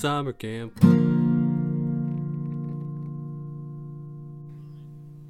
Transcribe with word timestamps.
summer 0.00 0.32
camp. 0.32 0.82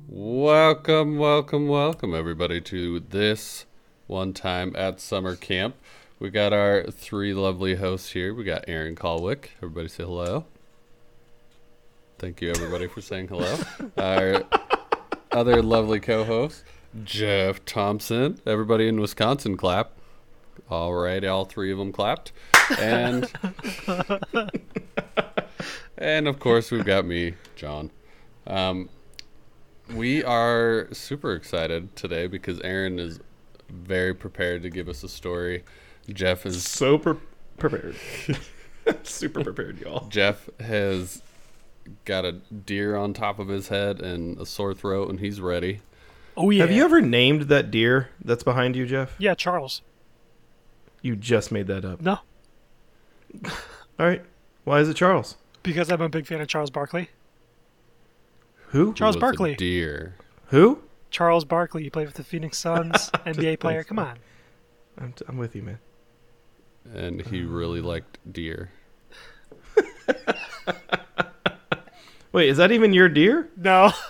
Welcome, 0.06 1.18
welcome, 1.18 1.66
welcome, 1.66 2.14
everybody, 2.14 2.60
to 2.60 3.00
this 3.00 3.66
one 4.06 4.32
time 4.32 4.72
at 4.76 5.00
summer 5.00 5.34
camp. 5.34 5.74
We 6.20 6.30
got 6.30 6.52
our 6.52 6.84
three 6.84 7.34
lovely 7.34 7.74
hosts 7.74 8.12
here. 8.12 8.32
We 8.32 8.44
got 8.44 8.64
Aaron 8.68 8.94
Colwick. 8.94 9.54
Everybody 9.56 9.88
say 9.88 10.04
hello. 10.04 10.44
Thank 12.20 12.40
you, 12.40 12.50
everybody, 12.50 12.86
for 12.86 13.00
saying 13.00 13.26
hello. 13.26 13.58
Our 13.96 14.44
other 15.32 15.62
lovely 15.64 15.98
co 15.98 16.22
host, 16.22 16.62
Jeff 17.02 17.64
Thompson. 17.64 18.40
Everybody 18.46 18.86
in 18.86 19.00
Wisconsin 19.00 19.56
clap. 19.56 19.90
All 20.68 20.94
right, 20.94 21.24
all 21.24 21.44
three 21.44 21.72
of 21.72 21.78
them 21.78 21.90
clapped. 21.90 22.30
And 22.78 23.30
and 25.98 26.28
of 26.28 26.38
course, 26.38 26.70
we've 26.70 26.84
got 26.84 27.04
me, 27.04 27.34
John. 27.56 27.90
Um, 28.46 28.88
we 29.94 30.22
are 30.24 30.88
super 30.92 31.32
excited 31.34 31.94
today 31.96 32.26
because 32.26 32.60
Aaron 32.60 32.98
is 32.98 33.20
very 33.68 34.14
prepared 34.14 34.62
to 34.62 34.70
give 34.70 34.88
us 34.88 35.02
a 35.02 35.08
story. 35.08 35.64
Jeff 36.12 36.46
is 36.46 36.64
So 36.64 36.98
pre- 36.98 37.14
prepared. 37.58 37.96
Super 39.02 39.44
prepared, 39.44 39.78
y'all. 39.80 40.08
Jeff 40.08 40.48
has 40.58 41.22
got 42.04 42.24
a 42.24 42.32
deer 42.32 42.96
on 42.96 43.12
top 43.12 43.38
of 43.38 43.48
his 43.48 43.68
head 43.68 44.00
and 44.00 44.38
a 44.40 44.46
sore 44.46 44.74
throat, 44.74 45.10
and 45.10 45.20
he's 45.20 45.40
ready. 45.40 45.80
Oh 46.36 46.50
yeah. 46.50 46.62
Have 46.62 46.72
you 46.72 46.84
ever 46.84 47.00
named 47.00 47.42
that 47.42 47.70
deer 47.70 48.08
that's 48.24 48.42
behind 48.42 48.74
you, 48.76 48.86
Jeff? 48.86 49.14
Yeah, 49.18 49.34
Charles. 49.34 49.82
You 51.02 51.14
just 51.16 51.52
made 51.52 51.66
that 51.68 51.84
up. 51.84 52.00
No, 52.00 52.18
All 53.98 54.06
right. 54.06 54.22
Why 54.64 54.80
is 54.80 54.88
it 54.88 54.96
Charles? 54.96 55.36
because 55.62 55.90
I'm 55.90 56.00
a 56.00 56.08
big 56.08 56.26
fan 56.26 56.40
of 56.40 56.48
Charles 56.48 56.70
Barkley. 56.70 57.10
Who? 58.68 58.94
Charles 58.94 59.14
He 59.14 59.16
was 59.16 59.16
a 59.16 59.20
Barkley. 59.20 59.54
Dear. 59.56 60.16
Who? 60.46 60.80
Charles 61.10 61.44
Barkley. 61.44 61.82
He 61.82 61.90
played 61.90 62.06
with 62.06 62.14
the 62.14 62.24
Phoenix 62.24 62.56
Suns, 62.58 63.10
NBA 63.26 63.60
player. 63.60 63.84
Come 63.84 63.98
on. 63.98 64.18
I'm, 64.98 65.12
t- 65.12 65.24
I'm 65.28 65.38
with 65.38 65.54
you, 65.56 65.62
man. 65.62 65.78
and 66.94 67.20
he 67.22 67.42
really 67.42 67.80
liked 67.80 68.18
deer. 68.30 68.70
Wait, 72.32 72.48
is 72.48 72.58
that 72.58 72.70
even 72.70 72.92
your 72.92 73.08
deer? 73.08 73.48
No. 73.56 73.92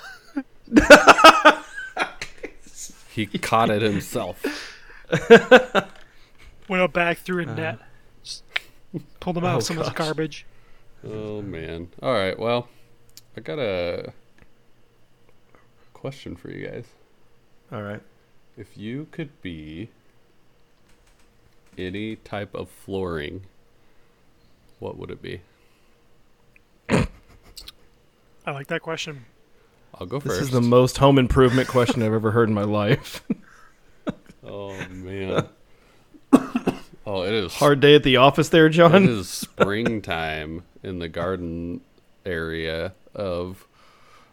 He 3.12 3.26
caught 3.26 3.70
it 3.70 3.82
himself. 3.82 4.42
Went 6.68 6.80
up 6.80 6.92
back 6.92 7.18
through 7.18 7.42
a 7.42 7.46
uh-huh. 7.46 7.54
net. 7.54 7.78
Just 8.92 9.20
them 9.20 9.44
out 9.44 9.54
oh, 9.54 9.56
of 9.58 9.62
someone's 9.62 9.88
gosh. 9.90 9.98
garbage. 9.98 10.46
Oh 11.04 11.42
man. 11.42 11.88
All 12.02 12.12
right. 12.12 12.38
Well, 12.38 12.68
I 13.36 13.40
got 13.40 13.58
a 13.58 14.12
question 15.94 16.36
for 16.36 16.50
you 16.50 16.66
guys. 16.66 16.86
All 17.72 17.82
right. 17.82 18.02
If 18.56 18.76
you 18.76 19.06
could 19.12 19.40
be 19.42 19.90
any 21.78 22.16
type 22.16 22.54
of 22.54 22.68
flooring, 22.68 23.46
what 24.80 24.96
would 24.98 25.10
it 25.10 25.22
be? 25.22 25.40
I 26.90 28.50
like 28.50 28.66
that 28.66 28.82
question. 28.82 29.24
I'll 29.94 30.06
go 30.06 30.18
This 30.18 30.38
is 30.38 30.50
the 30.50 30.60
most 30.60 30.98
home 30.98 31.18
improvement 31.18 31.68
question 31.68 32.02
I've 32.02 32.12
ever 32.12 32.30
heard 32.32 32.48
in 32.48 32.54
my 32.54 32.64
life. 32.64 33.24
oh 34.44 34.74
man. 34.88 35.48
Oh, 37.10 37.22
it 37.22 37.34
is 37.34 37.54
Hard 37.54 37.80
day 37.80 37.94
at 37.94 38.04
the 38.04 38.16
office 38.16 38.48
there, 38.50 38.68
John. 38.68 39.04
It 39.04 39.10
is 39.10 39.28
springtime 39.28 40.62
in 40.82 41.00
the 41.00 41.08
garden 41.08 41.80
area 42.24 42.92
of 43.14 43.66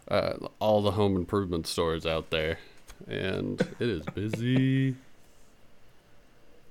uh, 0.08 0.34
all 0.60 0.82
the 0.82 0.92
home 0.92 1.16
improvement 1.16 1.66
stores 1.66 2.06
out 2.06 2.30
there, 2.30 2.60
and 3.08 3.60
it 3.80 3.90
is 3.90 4.04
busy, 4.14 4.96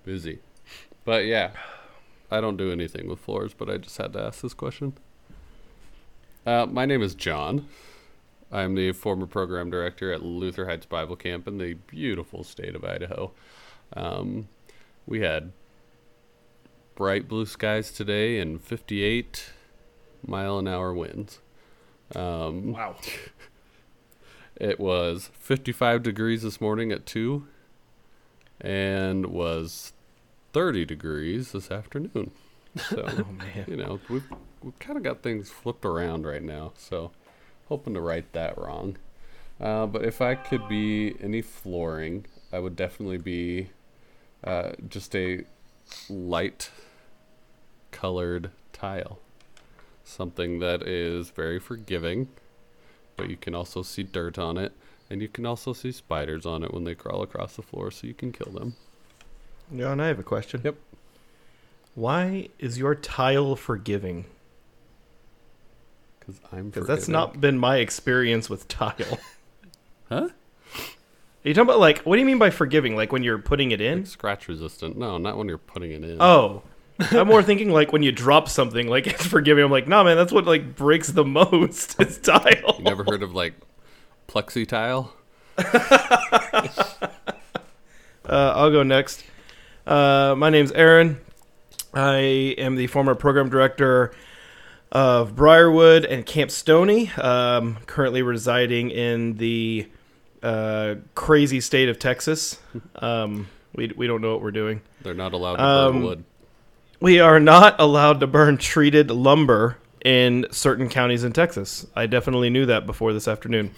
busy. 0.05 0.39
But 1.05 1.25
yeah, 1.27 1.51
I 2.31 2.41
don't 2.41 2.57
do 2.57 2.71
anything 2.71 3.09
with 3.09 3.19
floors, 3.19 3.53
but 3.53 3.69
I 3.69 3.77
just 3.77 3.97
had 3.99 4.13
to 4.13 4.23
ask 4.23 4.43
this 4.43 4.55
question. 4.55 4.95
Uh, 6.47 6.67
my 6.67 6.87
name 6.87 7.03
is 7.03 7.15
John. 7.17 7.67
I'm 8.53 8.77
the 8.77 8.93
former 8.93 9.27
program 9.27 9.71
director 9.71 10.13
at 10.13 10.23
Luther 10.23 10.67
Heights 10.67 10.87
Bible 10.87 11.17
Camp 11.17 11.49
in 11.49 11.59
the 11.59 11.75
beautiful 11.75 12.45
state 12.45 12.77
of 12.77 12.85
Idaho. 12.85 13.33
Um, 13.93 14.47
we 15.07 15.21
had 15.21 15.51
bright 16.97 17.29
blue 17.29 17.47
skies 17.47 17.93
today 17.93 18.41
and 18.41 18.61
58 18.61 19.51
mile 20.27 20.59
an 20.59 20.67
hour 20.67 20.93
winds. 20.93 21.39
Um, 22.15 22.73
Wow. 22.73 22.97
it 24.57 24.81
was 24.81 25.31
55 25.39 26.03
degrees 26.03 26.43
this 26.43 26.61
morning 26.61 26.91
at 26.91 27.07
2 27.07 27.47
and 28.61 29.27
was 29.27 29.93
30 30.53 30.85
degrees 30.85 31.53
this 31.53 31.71
afternoon. 31.71 32.33
So, 32.91 33.07
Oh 33.09 33.33
man. 33.33 33.65
you 33.69 33.77
know, 33.77 34.01
we've, 34.11 34.25
we've 34.63 34.79
kind 34.79 34.99
of 34.99 35.03
got 35.03 35.23
things 35.23 35.49
flipped 35.49 35.87
around 35.87 36.27
right 36.27 36.43
now. 36.43 36.73
So, 36.77 37.11
hoping 37.71 37.95
to 37.95 38.03
right 38.03 38.31
that 38.35 38.59
wrong. 38.59 38.99
Uh, 39.59 39.87
but 39.87 40.05
if 40.05 40.21
I 40.21 40.35
could 40.35 40.69
be 40.69 41.15
any 41.23 41.41
flooring, 41.41 42.27
I 42.53 42.59
would 42.59 42.77
definitely 42.77 43.17
be 43.17 43.71
uh, 44.45 44.73
just 44.91 45.17
a 45.17 45.45
light 46.11 46.69
colored 47.97 48.51
tile. 48.73 49.19
Something 50.05 50.61
that 50.61 50.83
is 50.83 51.31
very 51.31 51.59
forgiving, 51.59 52.29
but 53.17 53.31
you 53.31 53.37
can 53.37 53.55
also 53.55 53.83
see 53.83 54.03
dirt 54.03 54.39
on 54.39 54.59
it, 54.59 54.73
and 55.11 55.23
you 55.23 55.29
can 55.29 55.47
also 55.47 55.73
see 55.73 55.91
spiders 55.91 56.45
on 56.47 56.63
it 56.63 56.73
when 56.73 56.85
they 56.85 56.95
crawl 56.95 57.23
across 57.23 57.57
the 57.57 57.63
floor, 57.63 57.91
so 57.91 58.07
you 58.07 58.15
can 58.15 58.33
kill 58.33 58.53
them. 58.53 58.75
John, 59.75 59.99
I 59.99 60.09
have 60.09 60.19
a 60.19 60.23
question. 60.23 60.61
Yep. 60.63 60.77
Why 61.95 62.51
is 62.59 62.79
your 62.79 62.95
tile 62.95 63.57
forgiving? 63.57 64.27
Because 66.21 66.41
I'm 66.53 66.71
Because 66.71 66.87
that's 66.87 67.09
not 67.09 67.41
been 67.41 67.59
my 67.59 67.79
experience 67.79 68.51
with 68.51 68.69
tile. 68.69 69.19
Huh? 70.09 70.29
Are 70.29 71.49
you 71.49 71.53
talking 71.53 71.69
about 71.69 71.81
like 71.81 71.99
what 72.03 72.15
do 72.15 72.21
you 72.21 72.27
mean 72.27 72.39
by 72.39 72.51
forgiving? 72.51 72.95
Like 72.95 73.11
when 73.11 73.25
you're 73.25 73.39
putting 73.39 73.73
it 73.73 73.81
in? 73.81 73.99
Like 73.99 74.07
scratch 74.07 74.47
resistant. 74.47 74.97
No, 74.97 75.19
not 75.19 75.37
when 75.37 75.49
you're 75.49 75.59
putting 75.59 75.91
it 75.91 76.05
in. 76.05 76.23
Oh. 76.23 76.63
I'm 77.13 77.27
more 77.29 77.43
thinking 77.43 77.71
like 77.71 77.93
when 77.93 78.03
you 78.03 78.13
drop 78.13 78.49
something, 78.49 78.89
like 78.89 79.07
it's 79.07 79.27
forgiving. 79.27 79.65
I'm 79.65 79.71
like, 79.71 79.87
nah, 79.89 80.03
man, 80.05 80.17
that's 80.17 80.33
what 80.33 80.47
like 80.47 80.75
breaks 80.77 81.09
the 81.09 81.25
most. 81.25 81.97
It's 82.01 82.19
tile. 82.19 82.77
You 82.79 82.85
never 82.85 83.05
heard 83.05 83.23
of 83.23 83.35
like 83.35 83.55
plexi 84.29 84.67
tile? 84.67 85.13
Uh, 88.29 88.53
I'll 88.57 88.71
go 88.71 88.83
next. 88.83 89.23
Uh, 89.87 90.35
my 90.37 90.51
name's 90.51 90.73
Aaron. 90.73 91.21
I 91.95 92.17
am 92.59 92.75
the 92.75 92.89
former 92.89 93.15
program 93.15 93.49
director 93.49 94.13
of 94.91 95.37
Briarwood 95.37 96.05
and 96.05 96.27
Camp 96.27 96.51
Stony. 96.51 97.11
Um, 97.13 97.79
currently 97.87 98.23
residing 98.23 98.91
in 98.91 99.35
the 99.37 99.89
uh, 100.43 100.97
crazy 101.15 101.61
state 101.61 101.89
of 101.89 101.99
Texas. 101.99 102.59
Um, 102.97 103.49
we 103.75 103.93
we 103.97 104.07
don't 104.09 104.21
know 104.23 104.33
what 104.33 104.43
we're 104.43 104.51
doing. 104.51 104.81
They're 105.03 105.15
not 105.15 105.33
allowed 105.33 105.57
to 105.57 105.63
Um, 105.65 105.93
burn 105.93 106.03
wood. 106.03 106.25
We 107.01 107.21
are 107.21 107.39
not 107.39 107.77
allowed 107.79 108.21
to 108.21 108.27
burn 108.27 108.57
treated 108.57 109.11
lumber 109.11 109.79
in 110.05 110.47
certain 110.51 110.89
counties 110.89 111.25
in 111.25 111.33
Texas. 111.33 111.87
I 111.95 112.07
definitely 112.07 112.51
knew 112.51 112.67
that 112.67 112.87
before 112.87 113.13
this 113.13 113.29
afternoon. 113.29 113.73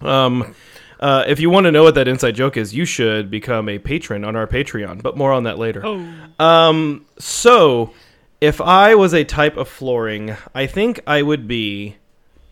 Um, 0.00 0.54
uh, 1.00 1.24
if 1.28 1.38
you 1.38 1.48
want 1.50 1.64
to 1.64 1.72
know 1.72 1.84
what 1.84 1.94
that 1.94 2.08
inside 2.08 2.34
joke 2.34 2.56
is, 2.56 2.74
you 2.74 2.84
should 2.84 3.30
become 3.30 3.68
a 3.68 3.78
patron 3.78 4.24
on 4.24 4.34
our 4.34 4.46
Patreon. 4.46 5.02
But 5.02 5.16
more 5.16 5.32
on 5.32 5.44
that 5.44 5.58
later. 5.58 5.82
Oh, 5.84 6.08
Um, 6.44 7.06
so 7.18 7.92
if 8.40 8.60
I 8.60 8.94
was 8.94 9.14
a 9.14 9.24
type 9.24 9.56
of 9.56 9.68
flooring, 9.68 10.36
I 10.54 10.66
think 10.66 11.00
I 11.06 11.22
would 11.22 11.46
be 11.46 11.96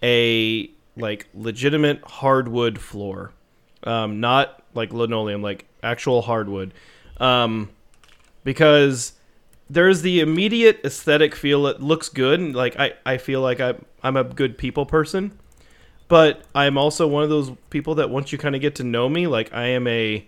a 0.03 0.71
like 0.97 1.27
legitimate 1.35 2.03
hardwood 2.05 2.79
floor, 2.79 3.33
um, 3.85 4.21
not 4.21 4.63
like 4.75 4.93
linoleum, 4.93 5.43
like 5.43 5.67
actual 5.83 6.23
hardwood, 6.23 6.73
um, 7.19 7.71
because 8.45 9.13
there's 9.69 10.03
the 10.03 10.21
immediate 10.21 10.81
aesthetic 10.85 11.35
feel. 11.35 11.67
It 11.67 11.81
looks 11.81 12.09
good, 12.09 12.41
and 12.41 12.55
like 12.55 12.79
I, 12.79 12.95
I 13.05 13.19
feel 13.19 13.41
like 13.41 13.61
I 13.61 13.75
I'm 14.03 14.17
a 14.17 14.25
good 14.25 14.59
people 14.59 14.87
person, 14.87 15.39
but 16.09 16.43
I'm 16.55 16.79
also 16.79 17.07
one 17.07 17.25
of 17.25 17.31
those 17.31 17.53
people 17.71 17.97
that 17.97 18.11
once 18.11 18.33
you 18.33 18.39
kind 18.39 18.55
of 18.55 18.61
get 18.61 18.75
to 18.77 18.85
know 18.85 19.09
me, 19.09 19.27
like 19.27 19.53
I 19.53 19.67
am 19.67 19.87
a 19.87 20.27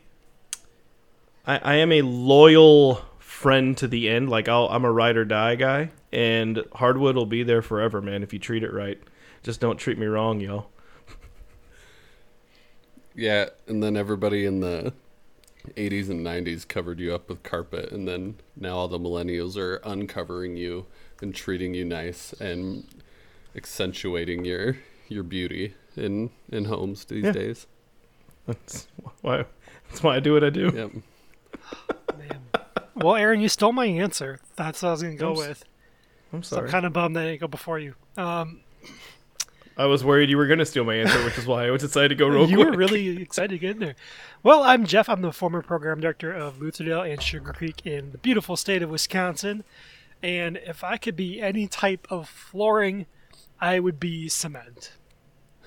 I, 1.47 1.59
I 1.59 1.75
am 1.77 1.93
a 1.93 2.03
loyal 2.03 3.03
friend 3.19 3.77
to 3.79 3.87
the 3.87 4.09
end. 4.09 4.29
Like 4.29 4.49
I'll, 4.49 4.69
I'm 4.69 4.85
a 4.85 4.93
ride 4.93 5.17
or 5.17 5.25
die 5.25 5.55
guy, 5.55 5.91
and 6.13 6.65
hardwood 6.75 7.17
will 7.17 7.27
be 7.27 7.43
there 7.43 7.63
forever, 7.63 8.03
man. 8.03 8.23
If 8.23 8.33
you 8.33 8.39
treat 8.39 8.63
it 8.63 8.73
right, 8.73 9.01
just 9.43 9.61
don't 9.61 9.77
treat 9.77 9.99
me 9.99 10.07
wrong, 10.07 10.41
yo. 10.41 10.67
Yeah, 13.15 13.49
and 13.67 13.83
then 13.83 13.97
everybody 13.97 14.45
in 14.45 14.61
the 14.61 14.93
80s 15.77 16.09
and 16.11 16.25
90s 16.25 16.67
covered 16.67 17.01
you 17.01 17.15
up 17.15 17.29
with 17.29 17.43
carpet, 17.43 17.91
and 17.93 18.07
then 18.09 18.37
now 18.57 18.77
all 18.77 18.89
the 18.89 18.99
millennials 18.99 19.57
are 19.57 19.77
uncovering 19.85 20.57
you 20.57 20.87
and 21.23 21.35
treating 21.35 21.75
you 21.75 21.85
nice 21.85 22.33
and 22.35 22.87
accentuating 23.57 24.45
your 24.45 24.77
your 25.09 25.23
beauty 25.23 25.75
in 25.97 26.31
in 26.51 26.67
homes 26.67 27.05
these 27.07 27.25
Yeah. 27.25 27.33
days. 27.33 27.67
That's 28.47 28.89
why. 29.23 29.45
That's 29.89 30.03
why 30.03 30.17
I 30.17 30.21
do 30.21 30.33
what 30.35 30.45
I 30.45 30.51
do. 30.51 30.71
Yep. 30.75 30.91
Man. 32.19 32.41
Well, 32.95 33.17
Aaron, 33.17 33.41
you 33.41 33.49
stole 33.49 33.73
my 33.73 33.87
answer. 33.87 34.39
That's 34.57 34.83
what 34.83 34.89
I 34.89 34.93
was 34.93 35.03
gonna 35.03 35.15
go 35.17 35.33
Oops. 35.33 35.41
with. 35.49 35.65
I'm 36.33 36.43
So 36.43 36.57
sorry. 36.57 36.67
I'm 36.69 36.73
kind 36.73 36.87
of 36.87 36.93
bummed 36.93 37.17
that 37.17 37.23
I 37.25 37.27
didn't 37.29 37.41
go 37.41 37.47
before 37.49 37.79
you. 37.79 37.95
Um, 38.17 38.61
I 39.79 39.87
was 39.87 40.05
worried 40.05 40.29
you 40.29 40.37
were 40.37 40.49
going 40.49 40.59
to 40.59 40.67
steal 40.67 40.83
my 40.85 40.97
answer, 40.97 41.25
which 41.25 41.39
is 41.39 41.47
why 41.47 41.67
I 41.67 41.71
was 41.71 41.83
decided 41.83 42.09
to 42.09 42.15
go 42.17 42.27
real 42.29 42.51
you 42.51 42.57
quick. 42.57 42.71
were 42.71 42.77
really 42.77 43.23
excited 43.23 43.51
to 43.51 43.59
get 43.59 43.71
in 43.73 43.79
there. 43.79 43.95
Well, 44.45 44.63
I'm 44.63 44.87
Jeff. 44.87 45.09
I'm 45.09 45.23
the 45.23 45.33
former 45.33 45.63
program 45.63 46.01
director 46.01 46.33
of 46.33 46.59
Lutherdale 46.59 47.13
and 47.13 47.21
Sugar 47.21 47.53
Creek 47.53 47.85
in 47.85 48.13
the 48.13 48.19
beautiful 48.19 48.57
state 48.57 48.83
of 48.83 48.91
Wisconsin. 48.91 49.65
And 50.23 50.59
if 50.59 50.85
I 50.85 50.97
could 50.97 51.17
be 51.17 51.41
any 51.41 51.67
type 51.67 52.07
of 52.09 52.29
flooring, 52.29 53.07
I 53.61 53.81
would 53.81 53.99
be 53.99 54.29
cement. 54.29 54.93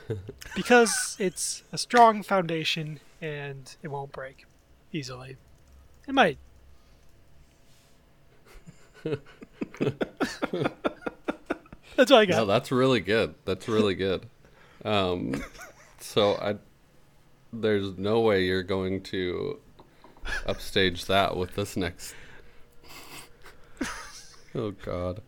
because 0.55 1.17
it's 1.19 1.63
a 1.73 1.77
strong 1.77 2.23
foundation 2.23 3.01
and 3.21 3.75
it 3.83 3.89
won't 3.89 4.13
break 4.13 4.45
easily. 4.93 5.35
It 6.07 6.13
might. 6.13 6.37
That's 11.97 12.09
all 12.09 12.19
I 12.19 12.25
got. 12.25 12.37
No, 12.37 12.45
that's 12.45 12.71
really 12.71 13.01
good. 13.01 13.35
That's 13.43 13.67
really 13.67 13.95
good. 13.95 14.25
Um, 14.85 15.43
so 15.99 16.35
I, 16.35 16.55
there's 17.53 17.97
no 17.97 18.21
way 18.21 18.45
you're 18.45 18.63
going 18.63 19.01
to 19.01 19.59
upstage 20.45 21.05
that 21.05 21.35
with 21.35 21.55
this 21.55 21.75
next. 21.75 22.15
oh 24.55 24.71
God. 24.71 25.21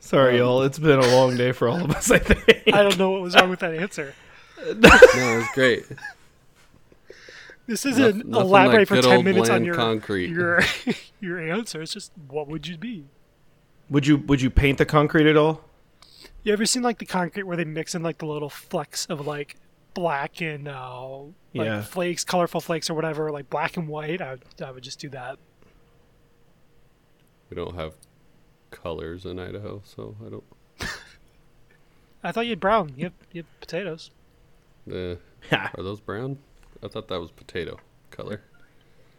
Sorry, 0.00 0.34
um, 0.34 0.38
y'all. 0.38 0.62
It's 0.62 0.78
been 0.78 0.98
a 0.98 1.06
long 1.08 1.36
day 1.36 1.52
for 1.52 1.68
all 1.68 1.82
of 1.84 1.90
us. 1.90 2.10
I 2.10 2.18
think. 2.18 2.74
I 2.74 2.82
don't 2.82 2.98
know 2.98 3.10
what 3.10 3.22
was 3.22 3.34
wrong 3.34 3.50
with 3.50 3.60
that 3.60 3.74
answer. 3.74 4.14
No, 4.58 4.72
it 4.72 5.36
was 5.36 5.48
great. 5.54 5.84
This 7.66 7.84
isn't 7.84 8.26
nothing 8.26 8.46
elaborate 8.48 8.78
like 8.78 8.88
for 8.88 9.02
ten 9.02 9.22
minutes 9.22 9.50
on 9.50 9.64
your 9.64 9.74
concrete. 9.74 10.30
your 10.30 10.62
your 11.20 11.38
answer. 11.38 11.82
It's 11.82 11.92
just 11.92 12.10
what 12.26 12.48
would 12.48 12.66
you 12.66 12.78
be? 12.78 13.04
Would 13.90 14.06
you 14.06 14.16
Would 14.16 14.40
you 14.40 14.50
paint 14.50 14.78
the 14.78 14.86
concrete 14.86 15.28
at 15.28 15.36
all? 15.36 15.62
You 16.42 16.52
ever 16.52 16.64
seen 16.64 16.82
like 16.82 16.98
the 16.98 17.06
concrete 17.06 17.42
where 17.42 17.56
they 17.56 17.64
mix 17.64 17.94
in 17.94 18.02
like 18.02 18.18
the 18.18 18.26
little 18.26 18.48
flecks 18.48 19.04
of 19.06 19.26
like 19.26 19.56
black 19.96 20.40
and 20.40 20.68
uh, 20.68 21.18
like 21.18 21.66
Yeah. 21.66 21.82
flakes, 21.82 22.22
colorful 22.22 22.60
flakes 22.60 22.88
or 22.88 22.94
whatever, 22.94 23.32
like 23.32 23.50
black 23.50 23.76
and 23.76 23.88
white? 23.88 24.20
I 24.22 24.30
would, 24.32 24.42
I 24.62 24.70
would 24.70 24.84
just 24.84 25.00
do 25.00 25.08
that. 25.08 25.38
We 27.50 27.56
don't 27.56 27.74
have 27.74 27.94
colors 28.70 29.24
in 29.24 29.38
Idaho, 29.40 29.82
so 29.84 30.14
I 30.24 30.28
don't. 30.28 30.44
I 32.22 32.30
thought 32.32 32.44
you 32.46 32.50
had 32.50 32.60
brown. 32.60 32.92
You 32.96 33.04
have, 33.04 33.12
you 33.32 33.42
have 33.42 33.60
potatoes. 33.60 34.10
Uh, 34.90 35.16
are 35.50 35.82
those 35.82 36.00
brown? 36.00 36.38
I 36.82 36.88
thought 36.88 37.08
that 37.08 37.18
was 37.20 37.30
potato 37.30 37.78
color. 38.10 38.42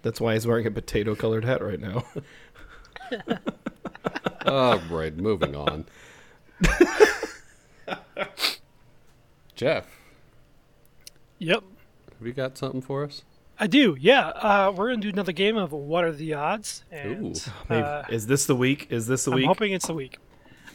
That's 0.03 0.21
why 0.21 0.33
he's 0.33 0.45
wearing 0.45 0.67
a 0.67 0.71
potato 0.71 1.15
colored 1.15 1.43
hat 1.43 1.61
right 1.61 1.79
now. 1.79 2.05
All 4.45 4.79
right, 4.89 5.15
moving 5.17 5.55
on. 5.55 5.85
Jeff, 9.55 9.87
Yep, 11.39 11.63
have 12.17 12.27
you 12.27 12.33
got 12.33 12.57
something 12.57 12.81
for 12.81 13.03
us? 13.03 13.23
I 13.59 13.67
do. 13.67 13.97
Yeah, 13.99 14.27
uh, 14.29 14.71
we're 14.75 14.89
gonna 14.89 15.01
do 15.01 15.09
another 15.09 15.31
game 15.31 15.57
of 15.57 15.71
What 15.71 16.03
Are 16.03 16.11
the 16.11 16.33
Odds? 16.33 16.83
And 16.91 17.35
Ooh. 17.37 17.41
Maybe. 17.69 17.81
uh, 17.81 18.03
is 18.09 18.27
this 18.27 18.45
the 18.45 18.55
week? 18.55 18.87
Is 18.89 19.07
this 19.07 19.25
the 19.25 19.31
I'm 19.31 19.37
week? 19.37 19.47
hoping 19.47 19.73
it's 19.73 19.87
the 19.87 19.93
week. 19.93 20.19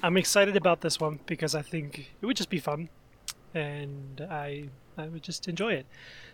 I'm 0.03 0.17
excited 0.17 0.57
about 0.57 0.81
this 0.81 0.99
one 0.99 1.21
because 1.27 1.55
I 1.55 1.63
think 1.63 2.13
it 2.21 2.27
would 2.27 2.37
just 2.37 2.51
be 2.51 2.59
fun, 2.59 2.89
and 3.55 4.21
I 4.31 4.69
I 4.99 5.09
would 5.09 5.23
just 5.23 5.49
enjoy 5.49 5.75
it. 5.75 5.87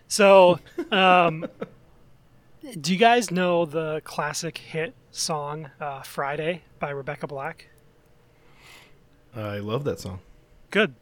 So, 0.07 0.59
um, 0.91 1.45
do 2.81 2.91
you 2.93 2.99
guys 2.99 3.29
know 3.29 3.65
the 3.65 4.01
classic 4.03 4.57
hit 4.57 4.95
song 5.11 5.69
uh, 5.79 6.01
"Friday" 6.01 6.63
by 6.79 6.89
Rebecca 6.89 7.27
Black? 7.27 7.67
I 9.35 9.57
love 9.59 9.83
that 9.83 9.99
song. 9.99 10.19
Good, 10.71 10.95